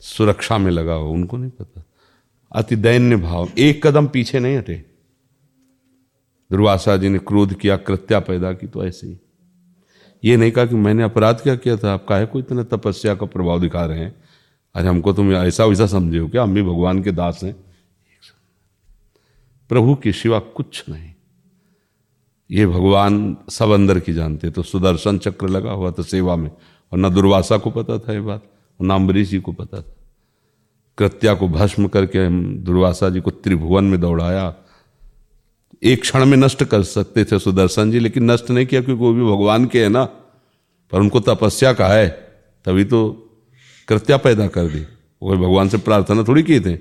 सुरक्षा 0.00 0.58
में 0.58 0.70
लगा 0.70 0.92
हो, 0.92 1.10
उनको 1.10 1.36
नहीं 1.36 1.50
पता। 1.50 1.84
अति 2.52 2.76
दैन्य 2.76 3.16
भाव, 3.16 3.48
एक 3.58 3.86
कदम 3.86 4.06
पीछे 4.06 4.38
नहीं 4.38 4.56
हटे। 4.56 4.74
दुर्वासा 6.50 6.96
जी 6.96 7.08
ने 7.08 7.18
क्रोध 7.18 7.54
किया, 7.54 7.76
कृत्या 7.76 8.20
पैदा 8.20 8.52
की 8.52 8.66
तो 8.66 8.84
ऐसे 8.84 9.06
ही। 9.06 9.18
ये 10.24 10.36
नहीं 10.36 10.50
कहा 10.50 10.66
कि 10.66 10.74
मैंने 10.74 11.02
अपराध 11.02 11.40
क्या 11.40 11.56
किया 11.56 11.76
था, 11.76 11.94
आप 11.94 12.06
काहे 12.08 12.26
को 12.26 12.38
इतना 12.38 12.62
तपस्या 12.62 13.14
का 13.14 13.26
प्रभाव 13.26 13.60
दिखा 13.60 13.86
रहे 13.86 13.98
हैं? 13.98 14.24
अरे 14.74 14.88
हमको 14.88 15.12
तुम 15.12 15.32
ऐसा 15.32 15.64
वैसा 15.64 15.86
समझे 15.86 16.18
हो 16.18 16.28
क्या? 16.28 16.42
हम 16.42 16.54
भी 16.54 16.62
भगवान 16.62 17.02
के 17.02 17.12
दास 17.12 17.40
हैं। 17.44 17.56
प्रभु 19.68 19.94
के 19.94 20.12
सिवा 20.12 20.38
कुछ 20.38 20.84
नहीं। 20.88 21.14
ये 22.50 22.66
भगवान 22.66 23.36
सब 23.48 23.70
अंदर 23.70 24.00
की 24.00 24.12
जानते 24.12 24.50
तो 24.50 24.62
सुदर्शन 24.62 25.18
चक्र 25.18 25.48
लगा 25.48 25.70
हुआ 25.70 25.90
था 25.90 26.02
सेवा 26.02 26.36
में। 26.36 26.50
और 26.92 26.98
न 26.98 27.08
दुर्वासा 27.14 27.58
को 27.58 27.70
पता 27.70 27.98
था 27.98 28.12
ये 28.12 28.20
बात, 28.20 28.42
और 28.80 28.86
न 28.86 28.90
अम्बरीश 28.90 29.28
जी 29.28 29.40
को 29.40 29.52
पता 29.52 29.80
था। 29.80 29.96
कृत्या 30.98 31.34
को 31.34 31.48
भस्म 31.48 31.88
करके 31.88 32.28
दुर्वासा 32.58 33.10
जी 33.10 33.20
को 33.20 33.30
त्रिभुवन 33.30 33.84
में 33.84 34.00
दौड़ाया। 34.00 34.54
एक 35.82 36.00
क्षण 36.00 36.24
में 36.24 36.36
नष्ट 36.36 36.64
कर 36.64 36.82
सकते 36.82 37.24
थे 37.24 37.38
सुदर्शन 37.38 37.90
जी, 37.90 37.98
लेकिन 37.98 38.30
नष्ट 38.30 38.50
नहीं 38.50 38.66
किया 38.66 38.80
क्योंकि 38.80 39.04
वो 39.04 39.12
भी 39.12 39.22
भगवान 39.22 39.66
के 39.66 39.82
है 39.82 39.88
ना। 39.88 40.04
पर 40.92 41.00
उनको 41.00 41.20
तपस्या 41.20 41.72
का 41.72 41.86
है, 41.86 42.08
तभी 42.64 42.84
तो 42.84 43.28
कृत्या 43.88 44.16
पैदा 44.16 44.48
कर 44.48 44.66
दी। 44.66 44.80
वो 45.22 45.36
भगवान 45.36 45.68
से 45.68 45.78
प्रार्थना 45.78 46.22
थोड़ी 46.22 46.42
किए 46.42 46.60
थे। 46.60 46.74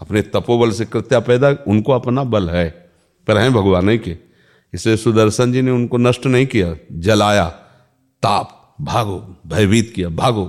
अपने 0.00 0.22
तपोबल 0.22 0.70
से 0.70 0.84
कृत्या 0.84 1.20
पैदा, 1.20 1.56
उनको 1.68 1.92
अपना 1.92 2.24
बल 2.24 2.50
है। 2.50 2.90
पर 3.26 3.38
हैं 3.38 3.52
भगवान 3.52 3.98
के। 3.98 4.23
इसलिए 4.74 4.96
सुदर्शन 4.96 5.52
जी 5.52 5.62
ने 5.62 5.70
उनको 5.70 5.96
नष्ट 5.96 6.26
नहीं 6.26 6.46
किया, 6.46 6.76
जलाया, 6.92 7.48
ताप, 8.22 8.76
भागो, 8.80 9.36
भयभीत 9.46 9.92
किया, 9.96 10.08
भागो। 10.08 10.44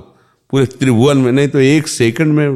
पूरे 0.52 0.66
त्रिभुवन 0.66 1.18
में, 1.18 1.32
नहीं 1.32 1.48
तो 1.48 1.60
एक 1.60 1.88
सेकंड 1.88 2.34
में 2.34 2.50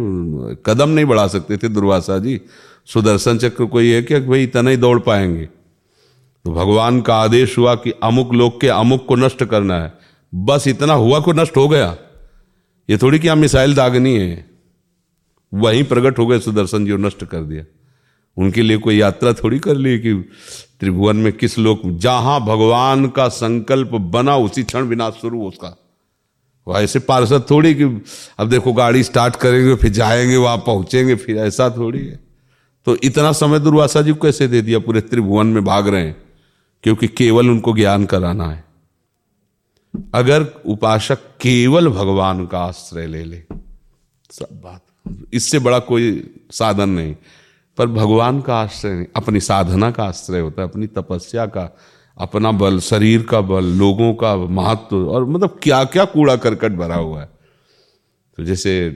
कदम 0.65 0.89
नहीं 0.89 1.05
बढ़ा 1.05 1.27
सकते 1.27 1.57
थे 1.57 1.67
दुर्वासा 1.67 2.19
जी। 2.19 2.41
सुदर्शन 2.85 3.37
चक्र 3.37 3.65
को 3.65 3.81
ये 3.81 4.01
कि 4.01 4.19
भाई 4.19 4.43
इतना 4.43 4.69
ही 4.69 4.77
दौड़ 4.77 4.99
पाएँगे। 4.99 5.45
तो 6.45 6.51
भगवान 6.51 7.01
का 7.01 7.15
आदेश 7.15 7.57
हुआ 7.57 7.75
कि 7.75 7.91
अमुक 7.91 8.33
लोग 8.33 8.61
के 8.61 8.67
अमुक 8.67 9.05
को 9.05 9.15
नष्ट 9.15 9.43
करना 9.43 9.83
है। 9.83 9.93
बस 10.35 10.67
इतना 10.67 10.93
हुआ 10.93 11.19
को 11.19 11.33
नष्ट 11.33 11.57
हो 11.57 11.69
गया। 11.69 11.97
ये 12.89 12.97
थोड़ी 12.97 13.19
कि 13.19 13.27
हम 13.27 13.39
मिसाइल 13.39 13.75
दागनी 13.75 14.15
है। 14.15 14.49
वहीं 15.53 15.83
प्रकट 15.83 16.19
हो 16.19 16.27
गए 16.27 16.39
सुदर्शन 16.39 16.85
जी 16.85 16.91
और 16.91 16.99
नष्ट 16.99 17.25
कर 17.25 17.41
दिया। 17.41 17.63
उनके 18.39 18.61
लिए 18.61 18.77
कोई 18.77 18.97
यात्रा 18.97 19.33
थोड़ी 19.33 19.59
कर 19.59 19.75
ली 19.75 19.99
कि 19.99 20.13
त्रिभुवन 20.79 21.15
में 21.15 21.33
किस 21.33 21.59
लोग 21.59 21.97
जहाँ 21.97 22.41
भगवान 22.41 23.07
का 23.07 23.27
संकल्प 23.27 23.87
बना, 23.87 24.37
उसी 24.37 24.63
क्षण 24.63 24.81
विनाश 24.81 25.13
शुरू 25.13 25.47
उसका। 25.47 25.77
वो 26.67 26.75
ऐसे 26.75 26.99
पार्षद 26.99 27.45
थोड़ी 27.51 27.75
कि 27.75 27.83
अब 28.39 28.49
देखो 28.49 28.73
गाड़ी 28.73 29.03
स्टार्ट 29.03 29.35
करेंगे, 29.35 29.75
फिर 29.75 29.91
जाएँगे, 29.91 30.37
वहाँ 30.37 30.57
पहुँचेंगे, 30.57 31.15
फिर 31.15 31.37
ऐसा 31.37 31.69
थोड़ी 31.77 31.99
है। 31.99 32.19
तो 32.85 32.95
इतना 32.95 33.31
समय 33.31 33.59
दुर्वासा 33.59 34.01
जी 34.01 34.11
को 34.11 34.19
कैसे 34.19 34.47
दे 34.47 34.61
दिया? 34.61 34.79
पूरे 34.79 35.01
त्रिभुवन 35.01 35.47
में 35.47 35.65
भाग 35.65 35.87
रहे 35.87 36.05
हैं, 36.05 36.17
क्योंकि 36.83 37.07
केवल 37.07 37.49
उनको 37.49 37.73
ज्ञान 37.73 38.05
कराना 38.05 38.45
है। 38.45 38.63
अगर 40.13 40.47
उपासक 40.65 41.15
केवल 41.15 41.87
भगवान 41.87 42.45
का 42.45 42.59
आश्रय 42.59 43.07
ले 43.07 43.23
ले, 43.23 43.43
सब 44.31 44.47
बात। 44.51 44.81
इससे 45.33 45.59
बड़ा 45.59 45.79
कोई 45.79 46.33
साधन 46.51 46.89
नहीं। 46.89 47.15
पर 47.79 47.87
भगवान 47.87 48.41
का 48.41 48.55
आश्रय 48.55 49.07
अपनी 49.15 49.39
साधना 49.39 49.91
का 49.91 50.03
आश्रय 50.03 50.39
होता 50.39 50.61
है, 50.61 50.67
अपनी 50.67 50.87
तपस्या 50.87 51.45
का, 51.45 51.77
अपना 52.17 52.51
बल, 52.51 52.79
शरीर 52.79 53.23
का 53.23 53.41
बल, 53.41 53.63
लोगों 53.63 54.13
का 54.13 54.35
महत्व, 54.35 55.07
और 55.07 55.25
मतलब 55.25 55.59
क्या 55.63 55.83
क्या 55.83 56.05
कूड़ा 56.05 56.35
करकट 56.35 56.71
भरा 56.71 56.95
हुआ 56.95 57.21
है। 57.21 57.29
तो 58.37 58.43
जैसे 58.43 58.89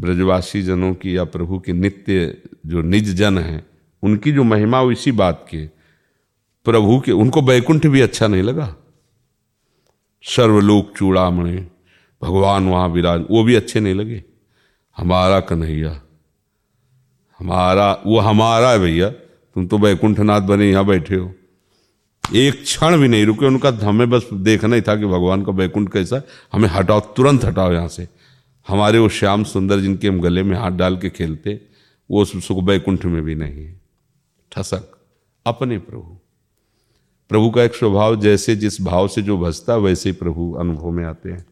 ब्रजवासी 0.00 0.62
जनों 0.62 0.94
की 0.94 1.16
या 1.16 1.24
प्रभु 1.24 1.58
की 1.58 1.72
नित्य 1.72 2.42
जो 2.66 2.82
निज 2.82 3.14
जन 3.14 3.38
है, 3.38 3.66
उनकी 4.02 4.32
जो 4.32 4.44
महिमा 4.44 4.82
इसी 4.92 5.12
बात 5.12 5.46
की, 5.48 5.66
प्रभु 6.64 7.00
के, 7.00 7.12
उनको 7.12 7.42
बैकुंठ 7.42 7.86
भी 7.86 8.00
अच्छा 8.00 8.26
नहीं 8.26 8.42
लगा। 8.42 8.76
सर्वलोक 10.22 10.92
चूड़ामणि, 10.96 11.66
भगवान 12.22 12.68
वहाँ 12.68 12.88
विराज, 12.88 13.24
वो 13.30 13.44
भी 13.44 13.54
अच्छे 13.54 13.80
नहीं 13.80 13.94
लगे। 13.94 14.24
हमारा 14.96 15.40
कन्हैया 15.40 16.00
हमारा, 17.40 18.02
वो 18.06 18.18
हमारा 18.18 18.70
है 18.70 18.78
भैया। 18.78 19.10
तुम 19.54 19.66
तो 19.66 19.78
बैकुंठनाथ 19.78 20.40
बने 20.40 20.70
यहाँ 20.70 20.84
बैठे 20.84 21.14
हो। 21.14 21.34
एक 22.34 22.62
क्षण 22.62 22.96
भी 22.96 23.08
नहीं 23.08 23.26
रुके, 23.26 23.46
उनका 23.46 23.68
हमें 23.82 24.10
बस 24.10 24.28
देखना 24.32 24.76
ही 24.76 24.82
था 24.82 24.96
कि 24.96 25.04
भगवान 25.04 25.44
का 25.44 25.52
बैकुंठ 25.52 25.92
कैसा 25.92 26.22
हमें 26.52 26.68
हटाओ, 26.68 27.00
तुरंत 27.00 27.44
हटाओ 27.44 27.72
यहाँ 27.72 27.88
से। 27.88 28.08
हमारे 28.68 28.98
वो 28.98 29.08
श्याम 29.08 29.44
सुंदर 29.44 29.80
जिनके 29.80 30.08
हम 30.08 30.20
गले 30.20 30.42
में 30.42 30.56
हाथ 30.56 30.70
डाल 30.70 30.96
के 30.96 31.10
खेलते, 31.10 31.60
वो 32.10 32.24
सुख 32.24 32.64
बैकुंठ 32.64 33.04
में 33.04 33.22
भी 33.22 33.34
नहीं 33.34 33.64
है। 33.64 33.80
ठसक, 34.52 34.98
अपने 35.46 35.78
प्रभु। 35.78 36.18
प्रभु 37.28 37.50
का 37.50 37.62
एक 37.62 37.74
स्वभाव, 37.74 38.20
जैसे 38.20 38.56
जिस 38.56 38.82
भाव 38.82 39.08
से 39.08 39.22
जो 39.22 39.38
भजता, 39.38 39.76
वैसे 39.76 40.08
ही 40.08 40.16
प्रभु 40.16 40.52
अनुभव 40.52 40.90
में 40.90 41.04
आते 41.04 41.30
हैं। 41.30 41.46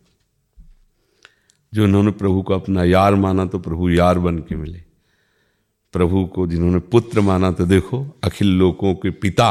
जो 1.75 1.85
उन्होंने 1.85 2.11
प्रभु 2.11 2.43
को 2.43 2.55
अपना 2.55 2.85
यार 2.85 3.15
माना 3.15 3.45
तो 3.45 3.59
प्रभु 3.59 3.91
यार 3.91 4.19
बन 4.19 4.39
के 4.39 4.57
मिले। 4.57 4.88
प्रभु 5.95 6.25
को 6.27 6.47
जिन्होंने 6.47 6.79
पुत्र 6.79 7.21
माना 7.21 7.51
तो 7.51 7.67
देखो, 7.67 8.05
अखिल 8.25 8.49
लोगों 8.49 8.95
के 8.95 9.11
पिता 9.11 9.51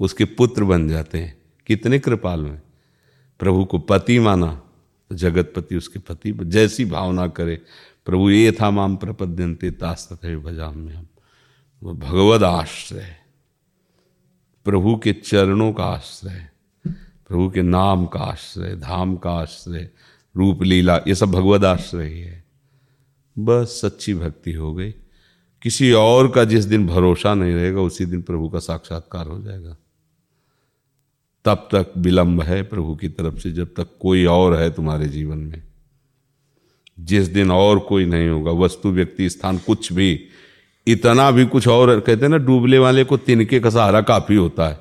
उसके 0.00 0.24
पुत्र 0.24 0.64
बन 0.64 0.88
जाते 0.88 1.18
हैं। 1.18 1.36
कितने 1.66 1.98
कृपाल 1.98 2.40
में 2.40 2.60
प्रभु 3.40 3.64
को 3.64 3.78
पति 3.78 4.18
माना 4.18 4.52
तो 5.10 5.16
जगतपति 5.16 5.76
उसके 5.76 5.98
पति 5.98 6.32
जैसी 6.32 6.84
भावना 6.84 7.26
करे, 7.28 7.60
प्रभु 8.06 8.30
ये 8.30 8.52
था 8.52 8.70
माम 8.70 8.96
प्रपद्यंते 8.96 9.70
तास्त 9.70 10.12
भजाम 10.12 10.78
में 10.78 10.94
हम 10.94 11.06
वो 11.82 11.94
भगवद 11.94 12.44
आश्रय, 12.44 13.16
प्रभु 14.66 14.96
के 14.96 15.12
चरणों 15.14 15.72
का 15.72 15.84
आश्रय, 15.84 16.48
प्रभु 16.84 17.48
के 17.50 17.62
नाम 17.62 18.06
का 18.06 18.20
आश्रय, 18.20 18.74
धाम 18.76 19.16
का 19.16 19.30
आश्रय 19.32 19.88
रूप 20.34 20.62
लीला 20.62 20.96
ये 21.08 21.14
सब 21.14 21.30
भगवद 21.30 21.64
आश्रय 21.64 22.06
ही 22.06 22.20
है। 22.20 22.44
बस 23.36 23.80
सच्ची 23.80 24.14
भक्ति 24.14 24.52
हो 24.52 24.72
गई। 24.74 24.94
किसी 25.62 25.92
और 25.92 26.28
का 26.28 26.44
जिस 26.44 26.64
दिन 26.64 26.86
भरोसा 26.86 27.34
नहीं 27.34 27.54
रहेगा, 27.54 27.80
उसी 27.80 28.04
दिन 28.04 28.22
प्रभु 28.22 28.48
का 28.48 28.58
साक्षात्कार 28.58 29.26
हो 29.26 29.42
जाएगा। 29.42 29.76
तब 31.44 31.54
तक 31.54 31.92
विलंब 31.96 32.42
है 32.42 32.62
प्रभु 32.62 32.96
की 32.96 33.08
तरफ़ 33.08 33.38
से, 33.38 33.52
जब 33.52 33.66
तक 33.66 33.86
कोई 34.00 34.24
और 34.24 34.56
है 34.56 34.70
तुम्हारे 34.70 35.08
जीवन 35.08 35.38
में। 35.38 35.62
जिस 37.00 37.26
दिन 37.26 37.50
और 37.50 37.78
कोई 37.78 38.06
नहीं 38.06 38.28
होगा, 38.28 38.50
वस्तु, 38.50 38.90
व्यक्ति, 38.90 39.30
स्थान, 39.30 39.58
कुछ 39.58 39.92
भी, 39.92 40.26
इतना 40.86 41.30
भी 41.30 41.46
कुछ 41.46 41.68
और, 41.68 42.00
कहते 42.00 42.22
हैं 42.22 42.28
ना, 42.28 42.36
डूबने 42.36 42.78
वाले 42.78 43.04
को 43.04 43.16
तिनके 43.16 43.60
का 43.60 43.70
सहारा 43.70 44.00
काफ़ी 44.00 44.36
होता 44.36 44.68
है। 44.68 44.80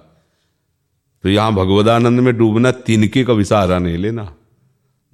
तो 1.24 1.30
यहाँ 1.30 1.54
भगवदानंद 1.54 2.20
में 2.20 2.38
डूबना 2.38 2.72
तिनके 2.72 3.24
का 3.24 3.34
भी 3.34 3.44
सहारा 3.44 3.80
नहीं 3.80 3.98
लेना, 3.98 4.36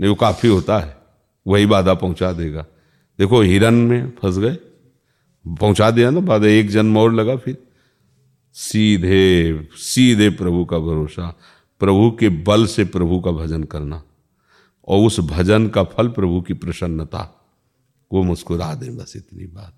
नहीं, 0.02 0.10
वो 0.10 0.16
काफ़ी 0.16 0.50
होता 0.50 0.80
है, 0.80 0.98
वही 1.48 1.66
बाधा 1.66 1.94
पहुँचा 1.94 2.32
देगा। 2.32 2.66
देखो 3.20 3.42
हिरन 3.42 3.74
में 3.74 4.14
फंस 4.22 4.38
गए 4.38 4.58
पहुँचा 5.46 5.90
दिया 5.92 6.10
ना, 6.10 6.20
बाद 6.20 6.44
एक 6.46 6.70
जन्म 6.70 6.98
और 6.98 7.14
लगा 7.14 7.36
फिर। 7.36 7.58
सीधे 8.56 9.68
सीधे 9.76 10.30
प्रभु 10.30 10.64
का 10.66 10.80
भरोसा, 10.80 11.28
प्रभु 11.82 12.10
के 12.12 12.30
बल 12.30 12.66
से 12.66 12.86
प्रभु 12.86 13.20
का 13.20 13.32
भजन 13.32 13.64
करना, 13.64 14.02
और 14.88 15.06
उस 15.06 15.20
भजन 15.20 15.68
का 15.68 15.84
फल 15.84 16.08
प्रभु 16.08 16.42
की 16.42 16.54
प्रसन्नता 16.54 17.30
वो 18.12 18.24
मुस्कुरा 18.24 18.74
दे, 18.74 18.90
बस 18.90 19.14
इतनी 19.16 19.46
बात। 19.46 19.74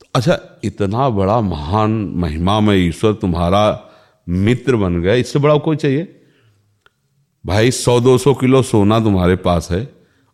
तो 0.00 0.06
अच्छा 0.14 0.38
इतना 0.64 1.08
बड़ा 1.10 1.40
महान 1.40 1.90
महिमा 2.16 2.60
में 2.60 2.74
ईश्वर 2.76 3.12
तुम्हारा 3.12 3.90
मित्र 4.26 4.76
बन 4.76 5.00
गया, 5.02 5.14
इससे 5.14 5.38
बड़ा 5.38 5.56
कोई 5.58 5.76
चाहिए? 5.76 6.20
भाई, 7.44 7.70
सौ 7.70 7.98
दो 8.00 8.16
सौ 8.18 8.34
किलो 8.34 8.62
सोना 8.62 9.00
तुम्हारे 9.00 9.36
पास 9.36 9.70
है, 9.70 9.82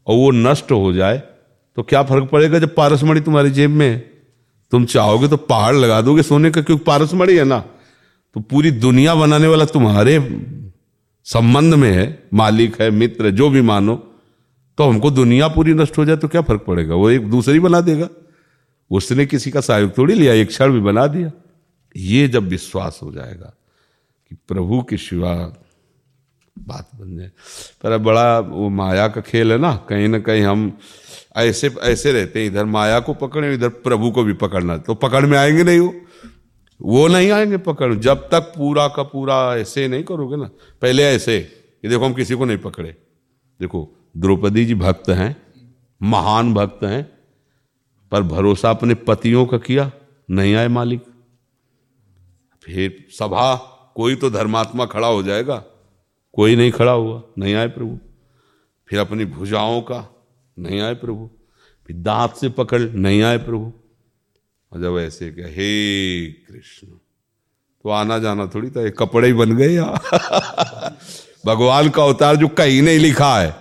और 0.06 0.16
वो 0.16 0.30
नष्ट 0.30 0.72
हो 0.72 0.92
जाए 0.92 1.22
तो 1.76 1.82
क्या 1.82 2.02
फ़र्क 2.02 2.28
पड़ेगा 2.30 2.58
जब 2.58 2.74
पारसमणि 2.74 3.20
तुम्हारी 3.20 3.50
जेब 3.50 3.70
में 3.70 3.88
है? 3.88 3.98
तुम 4.72 4.84
चाहोगे 4.84 5.28
तो 5.28 5.36
पहाड़ 5.36 5.74
लगा 5.74 6.00
दोगे 6.00 6.22
सोने 6.22 6.50
का, 6.50 6.60
क्योंकि 6.62 6.84
पारसमणि 6.84 7.34
है 7.34 7.44
ना। 7.44 7.58
तो 8.36 8.40
पूरी 8.40 8.70
दुनिया 8.70 9.14
बनाने 9.14 9.46
वाला 9.46 9.64
तुम्हारे 9.64 10.18
संबंध 11.26 11.74
में 11.74 11.90
है, 11.90 12.28
मालिक 12.34 12.80
है, 12.82 12.90
मित्र 12.90 13.30
जो 13.30 13.50
भी 13.50 13.60
मानो 13.62 13.96
तो 14.78 14.84
हमको 14.84 15.10
दुनिया 15.10 15.48
पूरी 15.48 15.72
नष्ट 15.74 15.98
हो 15.98 16.04
जाए 16.04 16.16
तो 16.16 16.28
क्या 16.28 16.42
फ़र्क 16.42 16.64
पड़ेगा? 16.66 16.94
वो 16.94 17.10
एक 17.10 17.28
दूसरी 17.30 17.60
बना 17.60 17.80
देगा। 17.80 18.08
उसने 18.90 19.26
किसी 19.26 19.50
का 19.50 19.60
सहयोग 19.60 19.96
थोड़ी 19.98 20.14
लिया, 20.14 20.32
एक 20.34 20.48
क्षण 20.48 20.72
भी 20.72 20.80
बना 20.80 21.06
दिया। 21.06 21.30
ये 21.96 22.28
जब 22.28 22.48
विश्वास 22.48 23.00
हो 23.02 23.10
जाएगा 23.12 23.52
कि 24.30 24.36
प्रभु 24.48 24.82
के 24.82 24.96
शिवा 24.98 25.34
बात 26.56 26.88
बन 26.94 27.16
जाए। 27.16 27.30
पर 27.82 27.96
बड़ा 27.98 28.38
वो 28.40 28.68
माया 28.70 29.06
का 29.08 29.20
खेल 29.20 29.52
है 29.52 29.58
ना, 29.58 29.74
कहीं 29.88 30.08
ना 30.08 30.18
कहीं 30.18 30.42
हम 30.42 30.72
ऐसे 31.36 31.68
ऐसे 31.68 32.12
रहते 32.12 32.40
हैं। 32.40 32.46
इधर 32.46 32.64
माया 32.64 33.00
को 33.00 33.14
पकड़े, 33.14 33.54
इधर 33.54 33.68
प्रभु 33.68 34.10
को 34.10 34.22
भी 34.22 34.32
पकड़ना। 34.32 34.76
तो 34.76 34.94
पकड़ 34.94 35.26
में 35.26 35.38
आएँगे 35.38 35.64
नहीं 35.64 35.78
वो? 35.78 35.94
वो 36.82 37.08
नहीं 37.08 37.30
आएँगे 37.30 37.56
पकड़। 37.56 37.94
जब 37.94 38.14
तक 38.14 38.40
पूरा 38.40 38.88
का 38.88 39.02
पूरा 39.02 39.56
ऐसे 39.56 39.88
नहीं 39.88 40.04
करोगे 40.04 40.36
ना, 40.36 40.50
पहले 40.82 41.02
ऐसे। 41.02 41.36
ये 41.84 41.88
देखो, 41.88 42.04
हम 42.04 42.14
किसी 42.14 42.34
को 42.34 42.44
नहीं 42.44 42.58
पकड़े। 42.58 42.90
देखो, 43.60 43.96
द्रौपदी 44.16 44.64
जी 44.64 44.74
भक्त 44.74 45.10
हैं, 45.10 45.36
महान 46.02 46.54
भक्त 46.54 46.84
हैं, 46.84 47.18
पर 48.12 48.22
भरोसा 48.22 48.70
अपने 48.70 48.94
पतियों 48.94 49.46
का 49.46 49.58
किया, 49.58 49.92
नहीं 50.30 50.54
आए 50.54 50.68
मालिक। 50.68 51.00
फिर 52.62 53.06
सभा, 53.10 53.56
कोई 53.96 54.14
तो 54.14 54.30
धर्मात्मा 54.30 54.86
खड़ा 54.86 55.08
हो 55.08 55.22
जाएगा। 55.22 55.64
कोई 56.32 56.56
नहीं 56.56 56.70
खड़ा 56.70 56.92
हुआ, 56.92 57.22
नहीं 57.38 57.54
आए 57.54 57.66
प्रभु। 57.66 57.98
फिर 58.88 58.98
अपनी 58.98 59.24
भुजाओं 59.24 59.80
का 59.80 60.19
नहीं 60.60 60.80
आए 60.80 60.94
प्रभु। 60.94 61.30
फिर 61.86 61.96
दांत 61.96 62.34
से 62.34 62.48
पकड़, 62.48 62.80
नहीं 62.80 63.22
आए 63.22 63.38
प्रभु। 63.38 63.72
और 64.72 64.80
जब 64.80 64.98
ऐसे 64.98 65.30
क्या 65.30 65.46
हे 65.46 66.32
कृष्ण 66.32 66.86
तो 67.82 67.88
आना 67.88 68.18
जाना 68.18 68.46
थोड़ी 68.46 68.70
था, 68.70 68.82
ये 68.82 68.90
कपड़े 68.90 69.28
ही 69.28 69.34
बन 69.34 69.56
गए 69.56 69.76
भगवान 71.46 71.90
का 71.90 72.02
अवतार 72.02 72.36
जो 72.36 72.48
कहीं 72.48 72.82
नहीं 72.82 72.98
लिखा 72.98 73.40
है, 73.40 73.56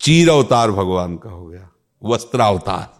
चीर 0.00 0.30
अवतार 0.30 0.70
भगवान 0.70 1.16
का 1.16 1.30
हो 1.30 1.46
गया, 1.46 1.70
वस्त्र 2.04 2.40
अवतार। 2.40 2.98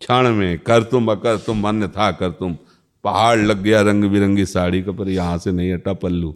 क्षण 0.00 0.32
में, 0.32 0.58
कर 0.58 0.82
तुम, 0.82 1.12
अकर 1.12 1.36
तुम 1.36 1.60
मन 1.60 1.88
था 1.88 2.12
कर 2.12 2.30
तुम, 2.30 2.56
पहाड़ 3.04 3.38
लग 3.38 3.62
गया 3.62 3.80
रंग 3.80 4.04
बिरंगी 4.04 4.46
साड़ी 4.46 4.82
का, 4.82 4.92
पर 4.92 5.08
यहाँ 5.08 5.38
से 5.38 5.52
नहीं 5.52 5.72
हटा 5.72 5.92
पल्लू। 5.92 6.32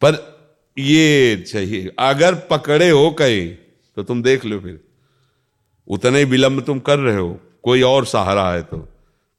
पर 0.00 0.14
ये 0.78 1.36
चाहिए, 1.36 1.94
अगर 1.98 2.34
पकड़े 2.34 2.90
हो 2.90 3.10
कहीं 3.10 3.56
तो 3.96 4.02
तुम 4.02 4.22
देख 4.22 4.44
लो 4.44 4.58
फिर। 4.60 4.80
उतने 5.88 6.18
ही 6.18 6.24
विलंब 6.26 6.60
तुम 6.64 6.78
कर 6.80 6.98
रहे 6.98 7.16
हो 7.16 7.38
कोई 7.62 7.82
और 7.84 8.04
सहारा 8.06 8.50
है 8.50 8.62
तो। 8.64 8.78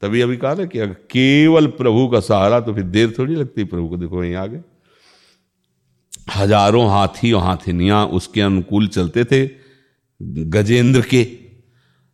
तभी 0.01 0.21
अभी 0.21 0.38
कहा 0.38 0.53
ना 0.53 0.65
कि 0.65 0.79
अगर 0.79 0.93
केवल 1.09 1.67
प्रभु 1.74 2.07
का 2.07 2.19
सहारा 2.21 2.59
तो 2.59 2.74
फिर 2.74 2.83
देर 2.85 3.13
थोड़ी 3.19 3.35
लगती 3.35 3.63
प्रभु 3.65 3.88
को 3.88 3.97
देखो 3.97 4.24
यहीं 4.24 4.35
आगे। 4.38 4.59
हज़ारों 6.35 6.88
हाथी 6.89 7.31
और 7.31 7.43
हाथिनियाँ 7.43 8.05
उसके 8.09 8.41
अनुकूल 8.41 8.88
चलते 8.89 9.24
थे 9.25 9.45
गजेंद्र 10.50 11.01
के। 11.03 11.27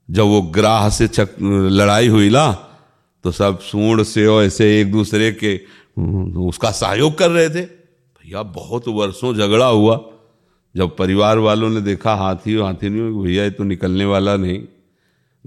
जब 0.09 0.23
वो 0.25 0.41
ग्राह 0.51 0.89
से 0.89 1.07
चक, 1.09 1.35
लड़ाई 1.39 2.07
हुई 2.07 2.29
ना 2.29 2.51
तो 3.23 3.31
सब 3.31 3.59
सूढ़ 3.61 4.01
से 4.03 4.25
और 4.27 4.43
ऐसे 4.43 4.79
एक 4.79 4.91
दूसरे 4.91 5.31
के 5.33 5.55
उसका 6.41 6.71
सहयोग 6.73 7.17
कर 7.17 7.29
रहे 7.31 7.49
थे। 7.49 7.61
भैया 7.61 8.43
बहुत 8.43 8.87
वर्षों 8.89 9.33
झगड़ा 9.35 9.65
हुआ। 9.67 9.95
जब 10.75 10.95
परिवार 10.97 11.37
वालों 11.37 11.69
ने 11.69 11.81
देखा 11.81 12.15
हाथी 12.15 12.55
और 12.55 12.65
हाथी 12.65 12.89
नहीं 12.89 13.23
भैया, 13.23 13.43
ये 13.43 13.51
तो 13.51 13.63
निकलने 13.63 14.05
वाला 14.05 14.37
नहीं। 14.37 14.63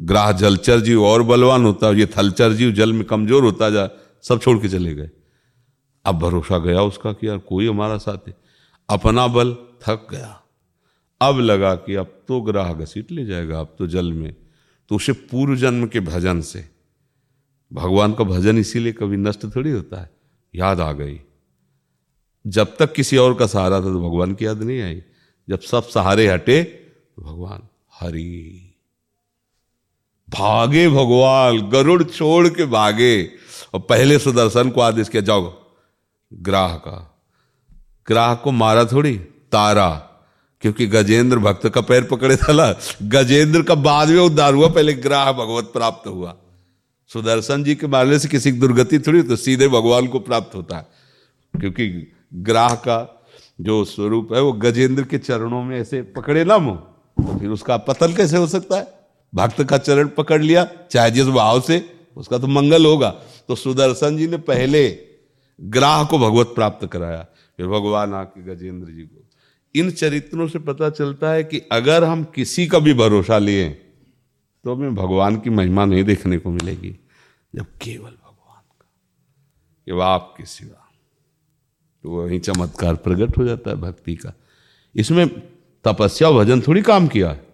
ग्राह 0.00 0.32
जलचर 0.32 0.80
जीव 0.80 1.04
और 1.04 1.22
बलवान 1.22 1.64
होता, 1.64 1.90
ये 1.90 2.06
थलचर 2.06 2.52
जीव 2.52 2.72
जल 2.72 2.92
में 2.92 3.04
कमज़ोर 3.04 3.44
होता 3.44 3.70
जा, 3.70 3.90
सब 4.22 4.40
छोड़ 4.40 4.58
के 4.58 4.68
चले 4.68 4.94
गए। 4.94 5.10
अब 6.04 6.18
भरोसा 6.18 6.58
गया 6.58 6.82
उसका 6.82 7.12
कि 7.12 7.28
यार 7.28 7.38
कोई 7.38 7.68
हमारा 7.68 7.98
साथ। 7.98 8.28
है 8.28 8.36
अपना 8.88 9.26
बल 9.26 9.54
थक 9.54 10.06
गया। 10.10 10.40
अब 11.20 11.38
लगा 11.38 11.74
कि 11.74 11.94
अब 11.94 12.20
तो 12.28 12.40
ग्राह 12.40 12.72
घसीट 12.72 13.12
ले 13.12 13.24
जाएगा, 13.24 13.60
अब 13.60 13.76
तो 13.78 13.86
जल 13.86 14.12
में। 14.12 14.34
तो 14.88 14.96
उसे 14.96 15.12
पूर्व 15.12 15.56
जन्म 15.56 15.86
के 15.86 16.00
भजन 16.00 16.40
से। 16.40 16.68
भगवान 17.72 18.12
का 18.12 18.24
भजन 18.24 18.58
इसीलिए 18.58 18.92
कभी 18.92 19.16
नष्ट 19.16 19.44
थोड़ी 19.56 19.70
होता 19.70 20.00
है। 20.00 20.10
याद 20.54 20.80
आ 20.80 20.92
गई। 20.92 21.20
जब 22.46 22.76
तक 22.76 22.92
किसी 22.92 23.16
और 23.16 23.34
का 23.34 23.46
सहारा 23.46 23.76
था 23.76 23.84
तो 23.84 24.10
भगवान 24.10 24.34
की 24.34 24.46
याद 24.46 24.62
नहीं 24.62 24.82
आई। 24.82 25.02
जब 25.48 25.60
सब 25.60 25.88
सहारे 25.88 26.26
हटे 26.28 26.62
तो 26.62 27.22
भगवान, 27.22 27.62
हरि, 27.94 28.60
भागे 30.28 30.88
भगवान, 30.88 31.60
गरुड़ 31.70 32.02
छोड़ 32.02 32.48
के 32.48 32.64
भागे, 32.66 33.24
और 33.74 33.80
पहले 33.80 34.18
सुदर्शन 34.18 34.70
को 34.70 34.80
आदेश 34.80 35.08
किया, 35.08 35.22
जाओ, 35.22 35.52
ग्राह 36.32 36.74
का, 36.76 36.96
ग्राह 38.08 38.34
को 38.34 38.50
मारा 38.52 38.84
थोड़ी, 38.84 39.16
तारा, 39.52 39.90
क्योंकि 40.62 40.86
गजेंद्र 40.86 41.38
भक्त 41.38 41.68
का 41.68 41.80
पैर 41.80 42.04
पकड़े 42.04 42.36
था 42.36 42.72
गजेंद्र 43.02 43.62
का 43.62 43.74
बाद 43.74 44.08
में 44.08 44.20
उद्धार 44.20 44.54
हुआ, 44.54 44.68
पहले 44.68 44.92
ग्राह 44.94 45.32
भगवत 45.32 45.70
प्राप्त 45.72 46.06
हुआ, 46.06 46.34
सुदर्शन 47.10 47.64
जी 47.64 47.74
के 47.74 47.86
मारने 47.86 48.18
से 48.18 48.28
किसी 48.28 48.52
की 48.52 48.58
दुर्गति 48.58 48.98
थोड़ी 48.98 49.22
तो 49.22 49.36
सीधे 49.36 49.68
भगवान 49.68 50.06
को 50.06 50.18
प्राप्त 50.20 50.54
होता 50.54 50.76
है, 50.76 50.86
क्योंकि 51.54 52.12
ग्राह 52.34 52.74
का 52.74 53.13
जो 53.58 53.84
स्वरूप 53.84 54.32
है 54.32 54.40
वो 54.42 54.52
गजेंद्र 54.52 55.04
के 55.04 55.18
चरणों 55.18 55.62
में 55.64 55.78
ऐसे 55.78 56.02
पकड़े 56.12 56.44
ना 56.44 56.58
मुँह 56.58 56.76
तो 57.18 57.38
फिर 57.38 57.50
उसका 57.50 57.76
पतन 57.78 58.14
कैसे 58.14 58.36
हो 58.36 58.46
सकता 58.46 58.76
है? 58.76 58.86
भक्त 59.32 59.62
का 59.62 59.78
चरण 59.78 60.08
पकड़ 60.08 60.40
लिया, 60.42 60.64
चाहे 60.90 61.10
जिस 61.10 61.26
भाव 61.26 61.60
से, 61.60 61.78
उसका 62.16 62.38
तो 62.38 62.46
मंगल 62.46 62.86
होगा। 62.86 63.10
तो 63.48 63.54
सुदर्शन 63.54 64.16
जी 64.16 64.26
ने 64.26 64.36
पहले 64.36 64.88
ग्राह 65.60 66.04
को 66.04 66.18
भगवत 66.18 66.52
प्राप्त 66.54 66.86
कराया, 66.86 67.22
फिर 67.58 67.66
भगवान 67.66 68.14
आके 68.14 68.42
गजेंद्र 68.44 68.92
जी 68.92 69.02
को। 69.02 69.22
इन 69.74 69.90
चरित्रों 69.90 70.48
से 70.48 70.58
पता 70.58 70.90
चलता 70.90 71.30
है 71.30 71.44
कि 71.44 71.58
अगर 71.72 72.04
हम 72.04 72.24
किसी 72.24 72.66
का 72.66 72.78
भी 72.78 72.94
भरोसा 72.94 73.38
लिए 73.38 73.68
तो 74.64 74.74
हमें 74.74 74.94
भगवान 74.94 75.36
की 75.36 75.50
महिमा 75.50 75.84
नहीं 75.84 76.04
देखने 76.04 76.38
को 76.38 76.50
मिलेगी, 76.50 76.96
जब 77.54 77.66
केवल 77.82 78.10
भगवान 78.10 78.62
का, 78.70 78.86
कि 79.86 80.00
आपके 80.02 80.44
सिवा। 80.44 80.83
तो 82.04 82.10
वही 82.10 82.38
चमत्कार 82.38 82.94
प्रकट 82.94 83.38
हो 83.38 83.44
जाता 83.44 83.70
है 83.70 83.76
भक्ति 83.76 84.14
का। 84.14 84.32
इसमें 84.94 85.28
तपस्या 85.84 86.30
भजन 86.30 86.60
थोड़ी 86.60 86.82
काम 86.82 87.06
किया 87.08 87.30
है। 87.30 87.46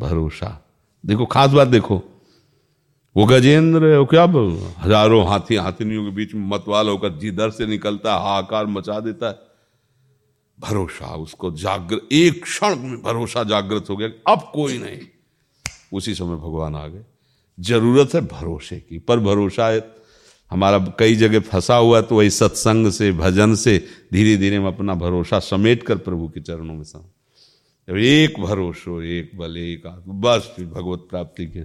भरोसा। 0.00 0.66
देखो, 1.06 1.26
खास 1.26 1.50
बात 1.50 1.68
देखो। 1.68 2.02
वो 3.16 3.24
गजेंद्र 3.24 3.96
वो 3.96 4.04
क्या 4.06 4.22
हज़ारों 4.84 5.26
हाथी, 5.28 5.56
हाथिनियों 5.56 6.04
के 6.04 6.10
बीच 6.10 6.34
में 6.34 6.48
मतवाल 6.48 6.88
होकर 6.88 7.18
जिधर 7.18 7.50
से 7.50 7.66
निकलता 7.66 8.14
है, 8.14 8.20
हाहाकार 8.20 8.66
मचा 8.66 9.00
देता 9.00 9.28
है। 9.28 9.38
भरोसा, 10.58 11.14
उसको 11.14 11.50
जागृत 11.50 12.08
एक 12.12 12.42
क्षण 12.42 12.76
में 12.76 13.02
भरोसा 13.02 13.44
जागृत 13.44 13.90
हो 13.90 13.96
गया 13.96 14.32
अब 14.32 14.50
कोई 14.54 14.78
नहीं। 14.78 15.00
उसी 15.92 16.14
समय 16.14 16.36
भगवान 16.36 16.74
आ 16.76 16.86
गए। 16.86 17.04
ज़रूरत 17.60 18.14
है 18.14 18.20
भरोसे 18.20 18.76
की, 18.76 18.98
पर 18.98 19.18
भरोसा 19.18 19.68
हमारा 20.52 20.78
कई 20.78 21.14
जगह 21.14 21.40
फंसा 21.40 21.76
हुआ 21.76 22.00
तो 22.00 22.16
वही 22.16 22.30
सत्संग 22.30 22.90
से, 22.90 23.12
भजन 23.12 23.54
से 23.54 23.84
धीरे 24.12 24.36
धीरे 24.36 24.56
हम 24.56 24.66
अपना 24.66 24.94
भरोसा 24.94 25.38
समेट 25.38 25.82
कर 25.82 25.96
प्रभु 25.96 26.28
के 26.28 26.40
चरणों 26.40 26.74
में 26.74 26.84
जब 27.88 27.96
एक 27.96 28.40
भरोसो 28.40 29.02
एक 29.02 29.30
बल, 29.34 29.56
एक 29.56 29.86
आत्म, 29.86 30.12
बस 30.12 30.52
फिर 30.56 30.66
भगवत 30.66 30.98
प्राप्ति 31.10 31.46
के। 31.46 31.60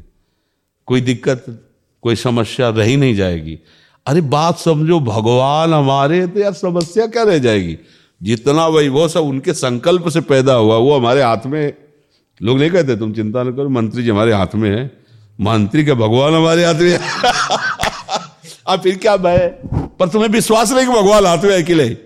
कोई 0.86 1.02
दिक्कत, 1.02 1.70
कोई 2.02 2.16
समस्या 2.16 2.70
रही 2.70 2.98
नहीं 2.98 3.16
जाएगी। 3.16 3.60
अरे 4.08 4.22
बात 4.22 4.58
समझो, 4.58 5.00
भगवान 5.00 5.74
हमारे 5.74 6.28
तो 6.28 6.40
यार 6.40 6.54
समस्या 6.54 7.08
क्या 7.08 7.24
रह 7.24 7.38
जाएगी? 7.38 7.78
जितना 8.24 8.68
वही 8.68 8.90
वैभव 8.90 9.08
सब 9.08 9.20
उनके 9.20 9.54
संकल्प 9.54 10.10
से 10.10 10.22
पैदा 10.22 10.54
हुआ, 10.54 10.78
वो 10.78 10.98
हमारे 10.98 11.22
हाथ 11.22 11.46
में 11.46 11.74
लोग 12.42 12.60
नहीं 12.60 12.72
कहते, 12.72 12.96
तुम 12.96 13.14
चिंता 13.14 13.44
न 13.44 13.52
करो, 13.52 13.70
मंत्री 13.70 14.04
जी 14.04 14.10
हमारे 14.10 14.34
हाथ 14.34 14.56
में 14.56 14.70
है। 14.70 14.98
मंत्री 15.42 15.86
के 15.86 15.94
भगवान 15.94 16.34
हमारे 16.34 16.66
हाथ 16.66 16.76
में 16.76 17.00
अब 18.68 18.82
फिर 18.82 18.98
क्या 18.98 19.18
भय 19.18 19.62
पर 19.74 20.10
तुम्हें 20.10 20.30
विश्वास 20.30 20.72
नहीं 20.72 20.88
कि 20.88 20.94
भगवान 20.94 21.26
हाथ 21.26 21.38
में 21.38 21.64
अकेले। 21.64 21.98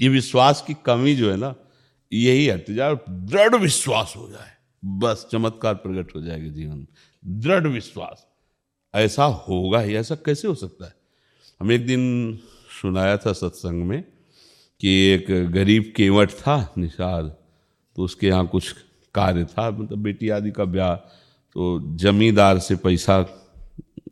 ये 0.00 0.08
विश्वास 0.08 0.64
की 0.66 0.74
कमी 0.74 1.14
जो 1.14 1.30
है 1.30 1.36
ना, 1.36 1.54
यही 2.12 2.48
हट 2.48 2.70
जाए 2.70 2.96
दृढ़ 3.10 3.54
विश्वास 3.54 4.14
हो 4.16 4.28
जाए। 4.28 4.50
बस 4.84 5.26
चमत्कार 5.32 5.74
प्रकट 5.74 6.16
हो 6.16 6.20
जाएगा 6.22 6.48
जीवन। 6.48 6.86
दृढ़ 7.26 7.66
विश्वास। 7.66 8.26
ऐसा 8.94 9.24
होगा 9.24 9.80
ही, 9.80 9.94
ऐसा 9.94 10.14
कैसे 10.14 10.48
हो 10.48 10.54
सकता 10.54 10.86
है? 10.86 10.94
हम 11.60 11.72
एक 11.72 11.86
दिन 11.86 12.38
सुनाया 12.82 13.16
था 13.16 13.32
सत्संग 13.32 13.82
में 13.84 14.04
कि 14.80 14.88
एक 14.88 15.50
गरीब 15.52 15.92
केवट 15.96 16.30
था, 16.30 16.74
निषाद। 16.78 17.36
तो 17.96 18.02
उसके 18.02 18.26
यहाँ 18.26 18.46
कुछ 18.46 18.74
कार्य 19.14 19.44
था 19.44 19.70
मतलब 19.70 19.98
बेटी 19.98 20.28
आदि 20.28 20.50
का 20.50 20.64
ब्याह। 20.64 20.94
तो 21.52 21.96
जमींदार 21.96 22.58
से 22.58 22.76
पैसा 22.76 23.42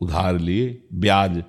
उधार 0.05 0.39
लिए, 0.41 0.79
ब्याज। 0.95 1.43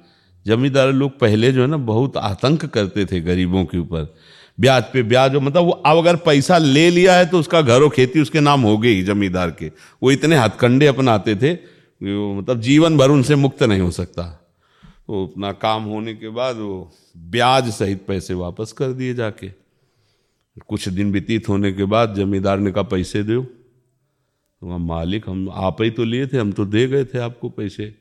जमींदार 0.45 0.91
लोग 0.93 1.19
पहले 1.19 1.51
जो 1.51 1.61
है 1.61 1.67
ना, 1.67 1.77
बहुत 1.77 2.17
आतंक 2.19 2.65
करते 2.67 3.05
थे 3.05 3.19
गरीबों 3.21 3.65
के 3.65 3.77
ऊपर। 3.77 4.13
ब्याज 4.57 4.83
पे 4.93 5.01
ब्याज 5.03 5.35
मतलब 5.35 5.63
वो 5.63 5.71
अब 5.71 5.97
अगर 5.97 6.15
पैसा 6.25 6.57
ले 6.57 6.89
लिया 6.89 7.15
है 7.15 7.25
तो 7.25 7.39
उसका 7.39 7.61
घरों 7.61 7.89
खेती 7.89 8.19
उसके 8.19 8.39
नाम 8.39 8.61
हो 8.61 8.77
गई 8.77 9.01
जमींदार 9.03 9.51
के। 9.51 9.71
वो 10.01 10.11
इतने 10.11 10.35
हथकंडे 10.35 10.87
अपनाते 10.87 11.35
थे 11.35 11.53
मतलब 12.01 12.61
जीवन 12.61 12.97
भर 12.97 13.09
उनसे 13.09 13.35
मुक्त 13.35 13.63
नहीं 13.63 13.81
हो 13.81 13.89
सकता। 13.91 14.23
तो 15.07 15.25
अपना 15.25 15.51
काम 15.53 15.83
होने 15.83 16.13
के 16.13 16.29
बाद 16.29 16.55
वो 16.57 16.91
ब्याज 17.29 17.69
सहित 17.73 18.05
पैसे 18.07 18.33
वापस 18.33 18.71
कर 18.71 18.91
दिए 18.93 19.13
जाके। 19.13 19.49
कुछ 20.67 20.87
दिन 20.89 21.11
व्यतीत 21.11 21.49
होने 21.49 21.71
के 21.73 21.85
बाद 21.85 22.15
जमींदार 22.15 22.59
ने 22.59 22.71
कहा, 22.71 22.83
पैसे 22.85 23.23
दो। 23.23 23.41
तो 23.41 24.77
मालिक, 24.79 25.29
हम 25.29 25.49
आप 25.51 25.81
ही 25.81 25.89
तो 25.89 26.03
लिए 26.03 26.27
थे, 26.27 26.37
हम 26.37 26.51
तो 26.51 26.65
दे 26.65 26.87
गए 26.87 27.05
थे 27.05 27.19
आपको 27.19 27.49
पैसे। 27.51 27.93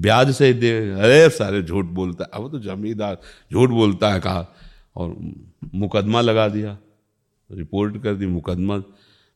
ब्याज 0.00 0.34
से 0.34 0.52
दे, 0.52 0.90
अरे, 0.90 1.30
सारे 1.30 1.62
झूठ 1.62 1.84
बोलता 1.84 2.24
है। 2.24 2.30
अब 2.34 2.50
तो 2.50 2.58
जमींदार 2.58 3.20
झूठ 3.52 3.70
बोलता 3.70 4.12
है 4.12 4.20
कहा? 4.20 4.46
और 4.96 5.16
मुकदमा 5.74 6.20
लगा 6.20 6.48
दिया, 6.48 6.78
रिपोर्ट 7.52 8.02
कर 8.02 8.14
दी, 8.14 8.26
मुकदमा। 8.26 8.78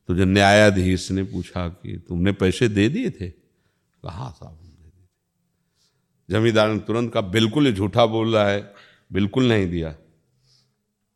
तो 0.09 0.15
जो 0.15 0.25
न्यायाधीश 0.25 1.11
ने 1.11 1.23
पूछा 1.23 1.69
कि 1.69 2.05
तुमने 2.09 2.33
पैसे 2.33 2.69
दे 2.69 2.89
दिए 2.89 3.11
थे? 3.11 3.31
कहा, 3.31 4.31
साहब 4.31 4.53
दे 4.53 4.69
दिए 4.69 5.07
जमींदार 6.31 6.69
ने 6.69 6.79
तुरंत 6.79 7.13
कहा, 7.13 7.23
बिल्कुल 7.23 7.67
ही 7.67 7.73
झूठा 7.73 8.07
बोल 8.07 8.35
रहा 8.35 8.49
है, 8.49 8.75
बिल्कुल 9.13 9.49
नहीं 9.49 9.71
दिया। 9.71 9.93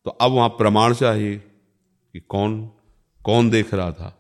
तो 0.05 0.11
अब 0.11 0.33
वहाँ 0.33 0.49
प्रमाण 0.49 0.95
चाहिए 0.95 1.39
कि 2.13 2.21
कौन 2.21 2.71
कौन 3.25 3.51
देख 3.51 3.75
रहा 3.75 3.93
था। 3.93 4.19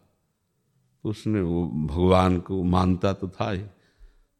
तो 1.03 1.09
उसने 1.09 1.41
वो 1.41 1.69
भगवान 1.69 2.39
को 2.39 2.63
मानता 2.63 3.13
तो 3.13 3.29
था 3.29 3.53
ही। 3.53 3.63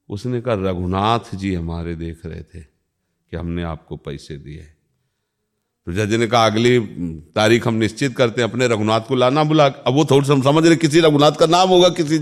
उसने 0.09 0.41
कहा, 0.41 0.55
रघुनाथ 0.55 1.35
जी 1.35 1.55
हमारे 1.55 1.95
देख 1.95 2.27
रहे 2.27 2.43
थे 2.43 2.61
कि 2.61 3.37
हमने 3.37 3.63
आपको 3.63 3.97
पैसे 3.97 4.37
दिए 4.37 4.73
तो 5.87 5.93
जज 5.93 6.15
ने 6.15 6.27
कहा, 6.27 6.47
अगली 6.47 6.79
तारीख 7.35 7.67
हम 7.67 7.75
निश्चित 7.75 8.17
करते 8.17 8.43
हैं, 8.43 8.49
अपने 8.51 8.67
रघुनाथ 8.69 9.01
को 9.01 9.15
लाना 9.15 9.45
बुला 9.45 9.67
अब 9.67 9.95
वो 9.95 10.05
थोड़ी 10.05 10.27
सा 10.27 10.41
समझ 10.43 10.67
रहे 10.67 10.77
किसी 10.77 11.01
रघुनाथ 11.01 11.33
का 11.33 11.47
नाम 11.47 11.69
होगा, 11.69 11.89
किसी 11.89 12.19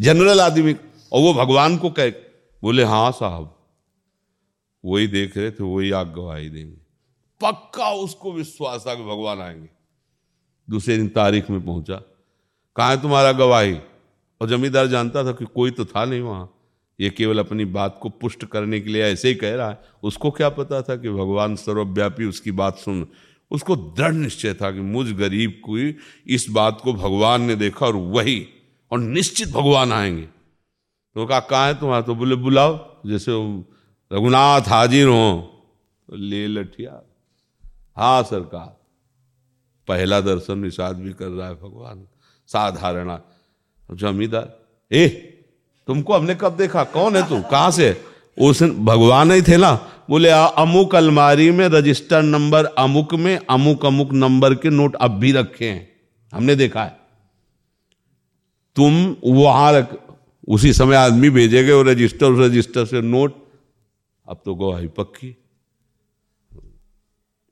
जनरल 0.00 0.40
आदमी 0.40 0.72
और 1.12 1.20
वो 1.22 1.32
भगवान 1.34 1.76
को 1.76 1.90
कह, 1.90 2.10
बोले 2.62 2.84
हाँ 2.84 3.10
साहब, 3.12 3.54
वही 4.84 5.06
देख 5.06 5.36
रहे 5.36 5.50
थे, 5.50 5.64
वही 5.64 5.90
आग 5.90 6.12
गवाही 6.14 6.50
देंगे। 6.50 6.76
पक्का 7.40 7.90
उसको 7.90 8.32
विश्वास 8.32 8.84
था 8.86 8.94
कि 8.94 9.02
भगवान 9.02 9.40
आएँगे। 9.40 9.68
दूसरे 10.68 10.96
दिन 10.96 11.08
तारीख 11.08 11.50
में 11.50 11.64
पहुँचा। 11.64 11.96
कहा 12.76 12.90
है 12.90 13.02
तुम्हारा 13.02 13.32
गवाही? 13.32 13.78
और 14.40 14.48
जमींदार 14.48 14.86
जानता 14.86 15.24
था 15.24 15.32
कि 15.32 15.44
कोई 15.44 15.70
तो 15.70 15.84
था 15.84 16.04
नहीं 16.04 16.20
वहाँ। 16.20 16.50
ये 17.00 17.10
केवल 17.10 17.38
अपनी 17.38 17.64
बात 17.64 17.98
को 18.02 18.08
पुष्ट 18.08 18.44
करने 18.44 18.80
के 18.80 18.90
लिए 18.90 19.02
ऐसे 19.02 19.28
ही 19.28 19.34
कह 19.34 19.54
रहा 19.54 19.70
है। 19.70 19.78
उसको 20.02 20.30
क्या 20.30 20.48
पता 20.48 20.82
था 20.82 20.96
कि 20.96 21.10
भगवान 21.10 21.56
सर्वव्यापी 21.56 22.24
उसकी 22.24 22.50
बात 22.50 22.78
सुन। 22.78 23.06
उसको 23.50 23.76
दृढ़ 23.76 24.12
निश्चय 24.12 24.54
था 24.54 24.70
कि 24.70 24.80
मुझ 24.80 25.12
गरीब 25.12 25.60
को 25.64 25.78
इस 26.26 26.46
बात 26.50 26.80
को 26.80 26.92
भगवान 26.92 27.42
ने 27.42 27.54
देखा 27.54 27.86
और 27.86 27.96
वही, 27.96 28.46
और 28.90 28.98
निश्चित 28.98 29.48
भगवान 29.48 29.92
आएँगे। 29.92 30.28
तो 31.14 31.26
कहा 31.26 31.40
कहा 31.40 31.66
है 31.66 31.74
तुम्हारा? 31.74 32.02
तो 32.02 32.14
बोले, 32.14 32.34
बुलाओ, 32.34 33.02
जैसे 33.06 33.32
रघुनाथ 34.12 34.60
हाजिर 34.60 35.08
हो। 35.08 35.52
तो 36.08 36.16
ले 36.16 36.46
लठिया। 36.46 37.02
हाँ 37.96 38.22
सरकार 38.22 38.80
पहला 39.88 40.20
दर्शन 40.20 40.58
निषाद 40.58 40.96
भी 40.96 41.12
कर 41.12 41.28
रहा 41.28 41.48
है 41.48 41.54
भगवान, 41.54 42.06
साधारण। 42.46 43.18
जमींदार, 43.92 44.58
ए 44.92 45.32
तुमको 45.86 46.14
हमने 46.14 46.34
कब 46.34 46.56
देखा? 46.56 46.84
कौन 46.84 47.16
है 47.16 47.28
तू? 47.28 47.42
कहाँ 47.42 47.70
से? 47.70 48.04
उस 48.38 48.62
भगवान 48.62 49.32
ही 49.32 49.42
थे 49.42 49.56
ना। 49.56 49.92
बोले 50.10 50.28
अमुक 50.28 50.94
अलमारी 50.94 51.50
में 51.50 51.68
रजिस्टर 51.68 52.22
नंबर, 52.22 52.64
अमुक 52.64 53.14
में 53.14 53.40
अमुक 53.50 53.86
अमुक 53.86 54.12
नंबर 54.12 54.54
के 54.54 54.70
नोट 54.70 54.96
अब 54.96 55.10
भी 55.10 55.32
रखे 55.32 55.70
हैं। 55.70 55.92
हमने 56.34 56.54
देखा 56.54 56.84
है। 56.84 57.00
तुम 58.76 59.16
वहाँ 59.24 59.72
रख, 59.72 60.02
उसी 60.48 60.72
समय 60.72 60.96
आदमी 60.96 61.30
भेजेगे 61.30 61.72
वो 61.72 61.82
रजिस्टर, 61.82 62.26
उस 62.26 62.38
रजिस्टर 62.38 62.86
से 62.86 63.00
नोट। 63.00 63.48
अब 64.28 64.42
तो 64.44 64.54
गवाही 64.54 64.88
पक्की। 64.88 65.36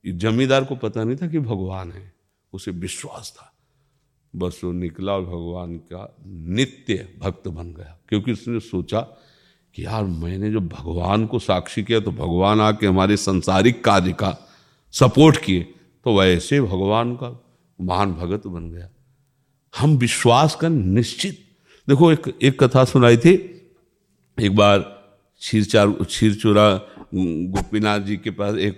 जमींदार 0.07 0.65
को 0.65 0.77
पता 0.77 1.05
नहीं 1.05 1.17
था 1.17 1.27
कि 1.27 1.39
भगवान 1.39 1.93
है। 1.93 2.13
उसे 2.53 2.71
विश्वास 2.71 3.35
था। 3.37 3.54
बस 4.37 4.61
वो 4.65 4.73
निकला 4.73 5.13
और 5.13 5.25
भगवान 5.25 5.77
का 5.93 6.17
नित्य 6.27 6.95
भक्त 7.19 7.49
बन 7.49 7.73
गया। 7.73 7.99
क्योंकि 8.09 8.33
उसने 8.33 8.61
सोचा 8.61 9.01
कि 9.75 9.85
यार 9.85 10.05
मैंने 10.05 10.51
जो 10.51 10.61
भगवान 10.61 11.27
को 11.27 11.39
साक्षी 11.39 11.83
किया 11.83 12.01
तो 12.01 12.11
भगवान 12.13 12.61
आके 12.61 12.87
हमारे 12.87 13.17
संसारिक 13.17 13.85
कार्य 13.85 14.13
का 14.13 14.37
सपोर्ट 14.95 15.37
किए 15.45 15.63
तो 16.05 16.19
वैसे 16.19 16.61
भगवान 16.61 17.15
का 17.15 17.31
महान 17.79 18.13
भगत 18.13 18.47
बन 18.47 18.71
गया। 18.71 18.89
हम 19.75 19.97
विश्वास 19.97 20.55
कर 20.55 20.71
निश्चित। 20.71 21.39
देखो, 21.89 22.13
एक 22.13 22.39
एक 22.43 22.63
कथा 22.63 22.85
सुनाई 22.85 23.17
थी। 23.17 23.33
एक 24.39 24.55
बार 24.57 24.79
क्षीरचार, 24.79 25.91
क्षीरचूरा 25.91 26.69
गोपीनाथ 27.15 28.01
जी 28.01 28.17
के 28.17 28.31
पास 28.31 28.57
एक 28.57 28.77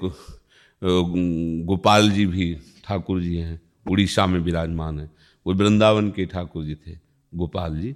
गोपाल 1.66 2.10
जी 2.10 2.26
भी 2.26 2.54
ठाकुर 2.84 3.20
जी 3.20 3.36
हैं, 3.36 3.60
उड़ीसा 3.90 4.26
में 4.26 4.38
विराजमान 4.40 5.00
है। 5.00 5.10
वो 5.46 5.54
वृंदावन 5.54 6.10
के 6.10 6.26
ठाकुर 6.26 6.64
जी 6.64 6.74
थे, 6.74 6.98
गोपाल 7.34 7.80
जी। 7.80 7.92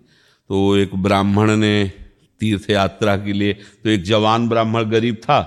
तो 0.50 0.76
एक 0.76 0.94
ब्राह्मण 0.94 1.56
ने 1.56 1.92
तीर्थ 2.40 2.70
यात्रा 2.70 3.16
के 3.16 3.32
लिए 3.32 3.52
तो 3.52 3.90
एक 3.90 4.02
जवान 4.02 4.48
ब्राह्मण 4.48 4.84
गरीब 4.84 5.14
था, 5.14 5.38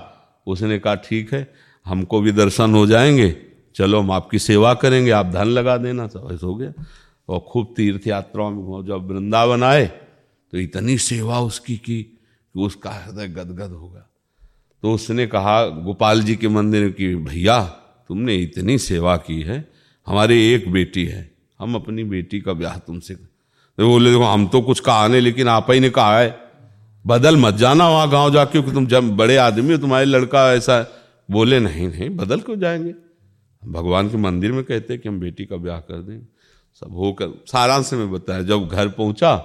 उसने 0.46 0.78
कहा, 0.78 0.94
ठीक 0.94 1.32
है, 1.34 1.52
हमको 1.86 2.20
भी 2.20 2.32
दर्शन 2.32 2.74
हो 2.74 2.86
जाएँगे। 2.86 3.36
चलो, 3.76 4.00
हम 4.00 4.10
आपकी 4.10 4.38
सेवा 4.38 4.74
करेंगे, 4.74 5.10
आप 5.10 5.26
धन 5.26 5.44
लगा 5.44 5.76
देना। 5.76 6.06
सब 6.06 6.28
ऐसा 6.32 6.46
हो 6.46 6.54
गया। 6.54 6.72
और 7.28 7.40
खूब 7.40 7.74
तीर्थ 7.76 8.06
यात्राओं 8.06 8.50
में 8.50 8.86
जब 8.86 9.10
वृंदावन 9.10 9.62
आए 9.62 9.86
तो 10.52 10.58
इतनी 10.58 10.98
सेवा 10.98 11.40
उसकी 11.40 11.76
की 11.76 12.02
कि 12.02 12.60
उसका 12.60 12.90
हृदय 12.90 13.28
गदगद 13.28 13.70
होगा 13.70 14.10
तो 14.82 14.92
उसने 14.92 15.26
कहा, 15.26 15.66
गोपाल 15.66 16.22
जी 16.22 16.36
के 16.36 16.48
मंदिर 16.48 16.88
की, 16.90 17.14
भैया, 17.16 17.64
तुमने 18.08 18.36
इतनी 18.36 18.78
सेवा 18.78 19.16
की 19.16 19.40
है, 19.42 19.68
हमारी 20.06 20.52
एक 20.52 20.72
बेटी 20.72 21.04
है 21.04 21.33
हम 21.58 21.74
अपनी 21.74 22.04
बेटी 22.04 22.40
का 22.40 22.52
ब्याह 22.52 22.78
तुमसे 22.78 23.14
तो 23.14 23.88
बोले, 23.88 24.10
देखो, 24.10 24.24
हम 24.24 24.46
तो 24.46 24.60
कुछ 24.60 24.80
कहा 24.80 25.08
नहीं, 25.08 25.20
लेकिन 25.20 25.48
आप 25.48 25.70
ही 25.70 25.80
ने 25.80 25.90
कहा 25.90 26.18
है। 26.18 26.40
बदल 27.06 27.36
मत 27.36 27.54
जाना 27.54 27.88
वहाँ 27.88 28.10
गाँव 28.10 28.32
जाके, 28.32 28.52
क्योंकि 28.52 28.72
तुम 28.72 28.86
जब 28.86 29.16
बड़े 29.16 29.36
आदमी 29.36 29.72
हो, 29.72 29.78
तुम्हारे 29.78 30.04
लड़का 30.04 30.52
ऐसा 30.52 30.86
बोले, 31.30 31.60
नहीं 31.60 31.88
नहीं, 31.88 32.10
बदल 32.10 32.40
क्यों 32.40 32.58
जाएँगे? 32.58 32.94
भगवान 33.68 34.08
के 34.08 34.16
मंदिर 34.16 34.52
में 34.52 34.64
कहते 34.64 34.98
कि 34.98 35.08
हम 35.08 35.20
बेटी 35.20 35.44
का 35.44 35.56
ब्याह 35.56 35.78
कर 35.78 36.02
दें। 36.02 36.26
सब 36.80 36.94
होकर, 36.94 37.28
सारांश 37.46 37.92
में 37.92 38.12
बताया, 38.12 38.42
जब 38.42 38.68
घर 38.68 38.88
पहुँचा 38.88 39.36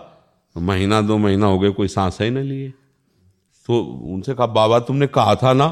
तो 0.56 0.60
महीना, 0.60 1.02
दो 1.02 1.18
महीना 1.18 1.46
हो 1.46 1.60
गए, 1.60 1.70
कोई 1.70 1.88
सांस 1.88 2.18
ही 2.22 2.30
नहीं 2.30 2.44
लिए। 2.44 2.70
तो 3.68 3.82
उनसे 3.84 4.34
कहा, 4.34 4.48
बाबा, 4.48 4.80
तुमने 4.80 5.08
कहा 5.08 5.36
था 5.36 5.54
ना? 5.54 5.68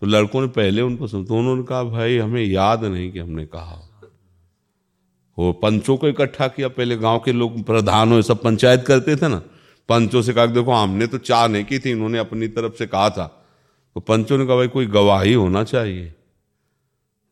तो 0.00 0.06
लड़कों 0.06 0.40
ने 0.40 0.46
पहले 0.46 0.82
उनको 0.82 1.06
सुन 1.06 1.24
तो 1.24 1.34
उन्होंने 1.34 1.62
कहा, 1.62 1.82
भाई, 1.82 2.18
हमें 2.18 2.44
याद 2.44 2.84
नहीं 2.84 3.12
कि 3.12 3.18
हमने 3.18 3.46
कहा 3.46 3.87
वो 5.38 5.52
पंचों 5.52 5.96
को 5.96 6.08
इकट्ठा 6.08 6.48
किया। 6.48 6.68
पहले 6.68 6.96
गाँव 6.96 7.18
के 7.18 7.32
लोग 7.32 7.64
प्रधान 7.64 8.12
हो 8.12 8.22
सब 8.22 8.42
पंचायत 8.42 8.84
करते 8.86 9.16
थे 9.16 9.28
ना। 9.28 9.42
पंचों 9.88 10.22
से 10.22 10.32
कहा, 10.32 10.46
देखो, 10.46 10.72
हमने 10.72 11.06
तो 11.06 11.18
चाह 11.18 11.46
नहीं 11.48 11.64
की 11.64 11.78
थी, 11.78 11.90
इन्होंने 11.90 12.18
अपनी 12.18 12.48
तरफ़ 12.48 12.72
से 12.74 12.86
कहा 12.86 13.10
था। 13.10 13.26
तो 13.94 14.00
पंचों 14.00 14.38
ने 14.38 14.46
कहा, 14.46 14.56
भाई, 14.56 14.68
कोई 14.68 14.86
गवाही 14.86 15.32
होना 15.32 15.64
चाहिए। 15.64 16.06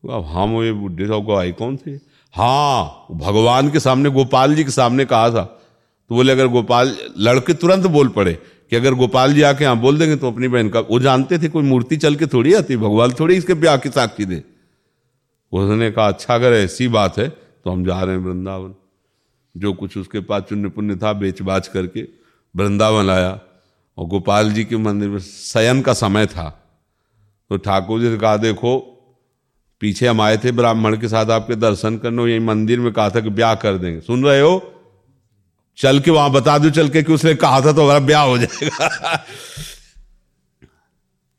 तो 0.03 0.19
हम 0.19 0.51
वो 0.51 0.63
ये 0.63 0.71
बुढ़े 0.71 1.07
साहब 1.07 1.25
गवाही 1.25 1.51
कौन 1.51 1.77
थे? 1.77 1.91
हाँ 2.33 3.05
भगवान 3.11 3.69
के 3.69 3.79
सामने, 3.79 4.09
गोपाल 4.09 4.55
जी 4.55 4.63
के 4.63 4.71
सामने 4.71 5.05
कहा 5.05 5.29
था। 5.29 5.43
तो 6.09 6.15
बोले, 6.15 6.31
अगर 6.31 6.47
गोपाल, 6.47 6.95
लड़के 7.17 7.53
तुरंत 7.53 7.85
बोल 7.87 8.07
पड़े 8.07 8.33
कि 8.69 8.75
अगर 8.75 8.93
गोपाल 8.93 9.33
जी 9.33 9.41
आके 9.41 9.63
यहाँ 9.63 9.77
बोल 9.77 9.97
देंगे 9.97 10.15
तो 10.15 10.31
अपनी 10.31 10.47
बहन 10.47 10.69
का 10.69 10.79
वो 10.79 10.99
जानते 10.99 11.39
थे, 11.39 11.47
कोई 11.47 11.63
मूर्ति 11.63 11.97
चल 11.97 12.15
के 12.15 12.25
थोड़ी 12.25 12.53
आती, 12.53 12.77
भगवान 12.77 13.11
थोड़ी 13.11 13.35
इसके 13.35 13.53
ब्याह 13.53 13.77
की 13.77 13.89
साक्षी 13.89 14.25
दे। 14.25 14.43
उसने 15.53 15.91
कहा 15.91 16.07
अच्छा 16.07 16.35
अगर 16.35 16.53
ऐसी 16.53 16.87
बात 16.87 17.17
है 17.17 17.46
तो 17.67 17.71
हम 17.71 17.85
जा 17.85 18.03
रहे 18.03 18.15
हैं 18.15 18.23
वृंदावन। 18.23 18.75
जो 19.57 19.73
कुछ 19.73 19.97
उसके 19.97 20.19
पास 20.19 20.43
चुन्य 20.43 20.69
पुण्य 20.69 20.95
था 20.95 21.13
बेच 21.13 21.41
बाच 21.41 21.67
करके 21.67 22.01
वृंदावन 22.55 23.09
आया। 23.09 23.39
और 23.97 24.05
गोपाल 24.05 24.51
जी 24.51 24.63
के 24.63 24.77
मंदिर 24.77 25.09
में 25.09 25.19
शयन 25.19 25.81
का 25.81 25.93
समय 25.93 26.25
था। 26.25 26.63
तो 27.49 27.57
ठाकुर 27.57 27.99
जी 28.01 28.09
ने 28.09 28.17
कहा, 28.17 28.37
देखो, 28.37 28.79
पीछे 29.79 30.07
हम 30.07 30.21
आए 30.21 30.37
थे 30.37 30.51
ब्राह्मण 30.51 30.97
के 30.97 31.07
साथ 31.07 31.25
आपके 31.25 31.55
दर्शन 31.55 31.97
करने, 31.97 32.23
यही 32.23 32.39
मंदिर 32.39 32.79
में 32.79 32.93
कहा 32.93 33.09
था 33.09 33.19
कि 33.19 33.29
ब्याह 33.29 33.55
कर 33.55 33.77
देंगे। 33.77 34.01
सुन 34.01 34.23
रहे 34.23 34.41
हो? 34.41 34.73
चल 35.77 35.99
के 35.99 36.11
वहाँ 36.11 36.31
बता 36.31 36.57
दो, 36.57 36.69
चल 36.69 36.89
के 36.89 37.03
कि 37.03 37.13
उसने 37.13 37.35
कहा 37.35 37.61
था 37.61 37.73
तो 37.73 37.83
हमारा 37.83 37.99
ब्याह 37.99 38.23
हो 38.23 38.37
जाएगा। 38.37 39.17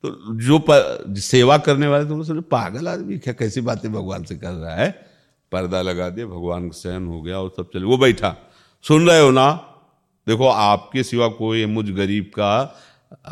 तो 0.06 0.34
जो 0.34 0.64
सेवा 1.20 1.58
करने 1.58 1.86
वाले 1.86 2.04
तो 2.04 2.24
समझे 2.24 2.40
पागल 2.40 2.88
आदमी 2.88 3.18
क्या 3.18 3.34
कैसी 3.34 3.60
बातें 3.60 3.92
भगवान 3.92 4.24
से 4.24 4.34
कर 4.34 4.50
रहा 4.50 4.74
है? 4.74 5.07
पर्दा 5.52 5.82
लगा 5.82 6.08
दिया, 6.08 6.26
भगवान 6.26 6.68
का 6.68 6.78
सहन 6.78 7.06
हो 7.06 7.22
गया 7.22 7.38
और 7.38 7.54
सब 7.56 7.70
चले। 7.74 7.84
वो 7.84 7.98
बैठा। 7.98 8.36
सुन 8.82 9.08
रहे 9.08 9.20
हो 9.20 9.30
ना? 9.30 9.52
देखो, 10.28 10.48
आपके 10.48 11.02
सिवा 11.02 11.28
कोई 11.28 11.66
मुझ 11.66 11.90
गरीब 11.90 12.24
का 12.24 12.80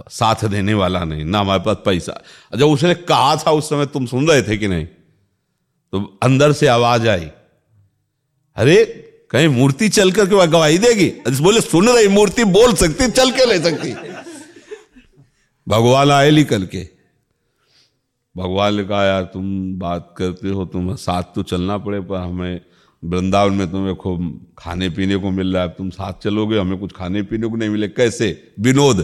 साथ 0.09 0.44
देने 0.44 0.74
वाला 0.74 1.05
नहीं, 1.05 1.24
ना 1.24 1.38
हमारे 1.38 1.62
पास 1.62 1.76
पैसा। 1.85 2.22
जब 2.57 2.66
उसने 2.66 2.94
कहा 2.94 3.37
था 3.37 3.50
उस 3.50 3.68
समय 3.68 3.87
तुम 3.87 4.07
सुन 4.07 4.29
रहे 4.29 4.42
थे 4.42 4.57
कि 4.57 4.68
नहीं? 4.68 4.87
तो 5.92 6.18
अंदर 6.22 6.52
से 6.52 6.66
आवाज़ 6.66 7.09
आई। 7.09 7.31
अरे, 8.57 8.85
कहीं 9.31 9.48
मूर्ति 9.48 9.88
चल 9.88 10.12
करके 10.12 10.35
वह 10.35 10.46
गवाही 10.46 10.79
देगी? 10.79 11.09
बोले, 11.40 11.61
सुन 11.61 11.88
रही 11.88 12.09
मूर्ति, 12.09 12.44
बोल 12.44 12.74
सकती, 12.74 13.11
चल 13.11 13.31
के 13.31 13.46
ले 13.46 13.61
सकती। 13.61 13.94
भगवान 15.68 16.11
आए 16.11 16.31
ली 16.31 16.44
करके 16.44 16.95
भगवान 18.37 18.75
ने 18.75 18.85
कहा, 18.85 19.05
यार, 19.05 19.22
तुम 19.22 19.79
बात 19.79 20.14
करते 20.18 20.49
हो, 20.49 20.64
तुम 20.64 20.94
साथ 20.94 21.22
तो 21.22 21.42
चलना 21.42 21.79
पड़े, 21.79 22.01
पर 22.01 22.16
हमें 22.16 22.61
वृंदावन 23.05 23.53
में 23.53 23.70
तुम्हें 23.70 23.96
खूब 23.96 24.46
खाने 24.59 24.90
पीने 24.90 25.16
को 25.16 25.31
मिल 25.31 25.55
रहा 25.55 25.62
है। 25.62 25.68
तुम 25.68 25.90
साथ 25.90 26.12
चलोगे, 26.12 26.59
हमें 26.59 26.79
कुछ 26.79 26.92
खाने 26.92 27.22
पीने 27.22 27.46
को 27.46 27.57
नहीं 27.57 27.68
मिले। 27.68 27.88
कैसे? 27.88 28.55
विनोद। 28.61 29.01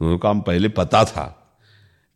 तो 0.00 0.18
काम 0.18 0.40
पहले 0.40 0.68
पता 0.68 1.04
था 1.04 1.56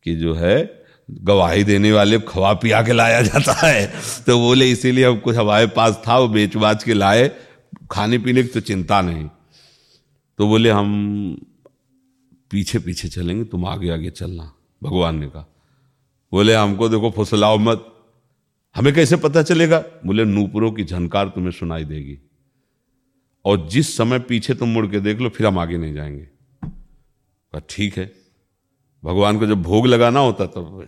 कि 0.03 0.15
जो 0.15 0.33
है, 0.33 0.83
गवाही 1.11 1.63
देने 1.63 1.91
वाले 1.91 2.19
खवा 2.19 2.53
पिया 2.53 2.83
के 2.83 2.93
लाया 2.93 3.21
जाता 3.21 3.67
है। 3.67 3.93
तो 4.27 4.39
बोले, 4.39 4.71
इसीलिए 4.71 5.03
अब 5.03 5.19
कुछ 5.19 5.35
हमारे 5.35 5.67
पास 5.67 6.03
था, 6.07 6.17
वो 6.17 6.27
बेच 6.27 6.55
बाच 6.55 6.83
के 6.83 6.93
लाए, 6.93 7.31
खाने 7.91 8.17
पीने 8.17 8.41
की 8.41 8.47
तो 8.47 8.59
चिंता 8.59 9.01
नहीं। 9.01 9.29
तो 10.37 10.47
बोले, 10.47 10.69
हम 10.69 11.33
पीछे 12.51 12.79
पीछे 12.79 13.07
चलेंगे, 13.07 13.43
तुम 13.43 13.65
आगे 13.65 13.89
आगे 13.89 14.09
चलना। 14.09 14.53
भगवान 14.83 15.19
ने 15.19 15.27
कहा। 15.27 15.55
बोले, 16.31 16.55
हमको 16.55 16.89
देखो, 16.89 17.11
फुसलाओ 17.11 17.57
मत। 17.57 17.85
हमें 18.75 18.93
कैसे 18.93 19.15
पता 19.15 19.43
चलेगा? 19.43 19.83
बोले, 20.05 20.25
नूपुरों 20.25 20.71
की 20.71 20.83
झनकार 20.83 21.27
तुम्हें 21.27 21.51
सुनाई 21.51 21.83
देगी। 21.83 22.17
और 23.45 23.67
जिस 23.67 23.97
समय 23.97 24.19
पीछे 24.19 24.53
तुम 24.53 24.69
मुड़ 24.69 24.87
के 24.87 24.99
देख 24.99 25.19
लो, 25.19 25.29
फिर 25.29 25.47
हम 25.47 25.59
आगे 25.59 25.77
नहीं 25.77 25.93
जाएँगे। 25.93 26.27
ठीक 27.69 27.97
है। 27.97 28.11
भगवान 29.03 29.39
को 29.39 29.45
जब 29.47 29.61
भोग 29.61 29.87
लगाना 29.87 30.19
होता 30.19 30.45
तब 30.45 30.87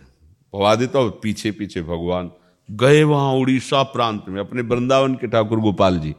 पवा 0.52 0.74
देता 0.74 0.98
और 0.98 1.20
पीछे 1.22 1.50
पीछे 1.50 1.82
भगवान 1.82 2.30
गए 2.70 3.02
वहाँ 3.02 3.32
उड़ीसा 3.32 3.82
प्रांत 3.82 4.24
में, 4.28 4.40
अपने 4.40 4.62
वृंदावन 4.62 5.14
के 5.14 5.26
ठाकुर 5.26 5.60
गोपाल 5.60 5.98
जी। 5.98 6.14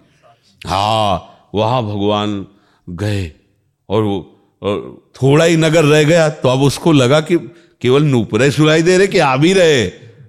हाँ 0.68 1.24
वहाँ 1.56 1.84
भगवान 1.84 2.48
गए 2.90 3.32
और 3.90 4.04
वो, 4.04 4.18
और 4.62 5.12
थोड़ा 5.16 5.46
ही 5.46 5.58
नगर 5.58 5.86
रह 5.86 6.04
गया 6.04 6.30
तो 6.30 6.50
अब 6.50 6.62
उसको 6.62 6.92
लगा 6.92 7.20
कि 7.22 7.38
केवल 7.84 8.04
नूपुरे 8.04 8.52
सुनाई 8.52 8.82
दे 8.82 8.98
रहे 8.98 9.08
कि 9.08 9.20
आ 9.20 9.36
भी 9.38 9.54
रहे। 9.54 9.88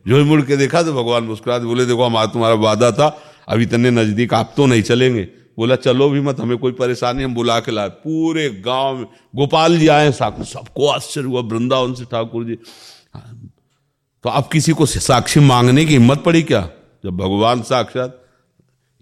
जो 0.08 0.24
मुड़ 0.24 0.42
के 0.42 0.56
देखा 0.56 0.82
तो 0.82 0.92
भगवान 0.92 1.24
मुस्कुरा 1.24 1.58
बोले, 1.58 1.86
देखो 1.86 2.04
हमारा 2.04 2.26
तुम्हारा 2.26 2.54
वादा 2.54 2.90
था, 2.92 3.06
अब 3.48 3.60
इतने 3.60 3.90
नज़दीक 3.90 4.34
आप 4.34 4.54
तो 4.56 4.66
नहीं 4.66 4.82
चलेंगे। 4.82 5.28
बोला, 5.56 5.76
चलो 5.76 6.10
भी 6.10 6.20
मत, 6.20 6.40
हमें 6.40 6.58
कोई 6.58 6.72
परेशानी, 6.72 7.22
हम 7.22 7.34
बुला 7.34 7.60
के 7.60 7.72
लाए। 7.72 7.88
पूरे 7.88 8.50
गाँव 8.50 8.96
में, 8.96 9.04
गोपाल 9.36 9.78
जी 9.78 9.88
आए 9.88 10.12
साक्षी 10.12 10.44
सबको 10.44 10.88
आश्चर्य 10.88 11.24
हुआ, 11.24 11.40
वृंदावन 11.40 11.94
से 11.94 12.04
ठाकुर 12.04 12.44
जी। 12.44 12.54
तो 14.22 14.28
अब 14.28 14.48
किसी 14.52 14.72
को 14.72 14.86
साक्षी 14.86 15.40
मांगने 15.40 15.84
की 15.84 15.92
हिम्मत 15.92 16.18
पड़ी 16.18 16.42
क्या? 16.42 16.68
जब 17.04 17.16
भगवान 17.16 17.62
साक्षात, 17.62 18.24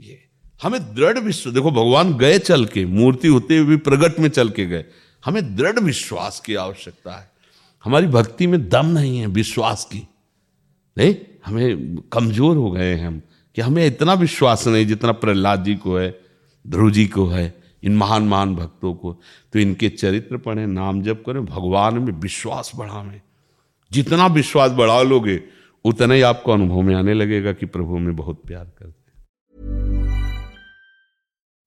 ये, 0.00 0.18
हमें 0.62 0.94
दृढ़ 0.94 1.18
विश्वास 1.18 1.54
देखो, 1.54 1.70
भगवान 1.70 2.14
गए 2.14 2.38
चल 2.38 2.64
के, 2.64 2.84
मूर्ति 2.84 3.28
होते 3.28 3.56
हुए 3.56 3.66
भी 3.66 3.76
प्रगट 3.76 4.20
में 4.20 4.28
चल 4.28 4.48
के 4.48 4.66
गए। 4.66 4.84
हमें 5.24 5.56
दृढ़ 5.56 5.78
विश्वास 5.78 6.40
की 6.40 6.54
आवश्यकता 6.54 7.18
है। 7.20 7.31
हमारी 7.84 8.06
भक्ति 8.06 8.46
में 8.46 8.68
दम 8.68 8.86
नहीं 8.86 9.18
है 9.18 9.26
विश्वास 9.26 9.84
की। 9.84 10.08
नहीं, 10.98 11.14
हमें 11.46 11.96
कमज़ोर 12.12 12.56
हो 12.56 12.70
गए 12.70 12.94
हैं 12.94 13.06
हम 13.06 13.22
कि 13.54 13.60
हमें 13.60 13.86
इतना 13.86 14.14
विश्वास 14.14 14.66
नहीं 14.68 14.86
जितना 14.86 15.12
प्रहलाद 15.12 15.64
जी 15.64 15.74
को 15.74 15.96
है, 15.98 16.20
ध्रुव 16.66 16.90
जी 16.90 17.06
को 17.06 17.26
है, 17.26 17.62
इन 17.82 17.96
महान 17.96 18.22
महान 18.22 18.54
भक्तों 18.56 18.94
को। 18.94 19.12
तो 19.52 19.58
इनके 19.58 19.88
चरित्र 19.88 20.36
पढ़ें, 20.36 20.66
नाम 20.66 21.02
जप 21.02 21.22
करें, 21.26 21.44
भगवान 21.44 21.98
में 21.98 22.12
विश्वास 22.12 22.72
बढ़ावें। 22.76 23.20
जितना 23.92 24.26
विश्वास 24.26 24.70
बढ़ा 24.70 25.02
लोगे 25.02 25.42
उतना 25.84 26.14
ही 26.14 26.22
आपको 26.22 26.52
अनुभव 26.52 26.82
में 26.82 26.94
आने 26.94 27.14
लगेगा 27.14 27.52
कि 27.52 27.66
प्रभु 27.66 27.98
में 27.98 28.16
बहुत 28.16 28.42
प्यार 28.46 28.64
करते 28.64 29.01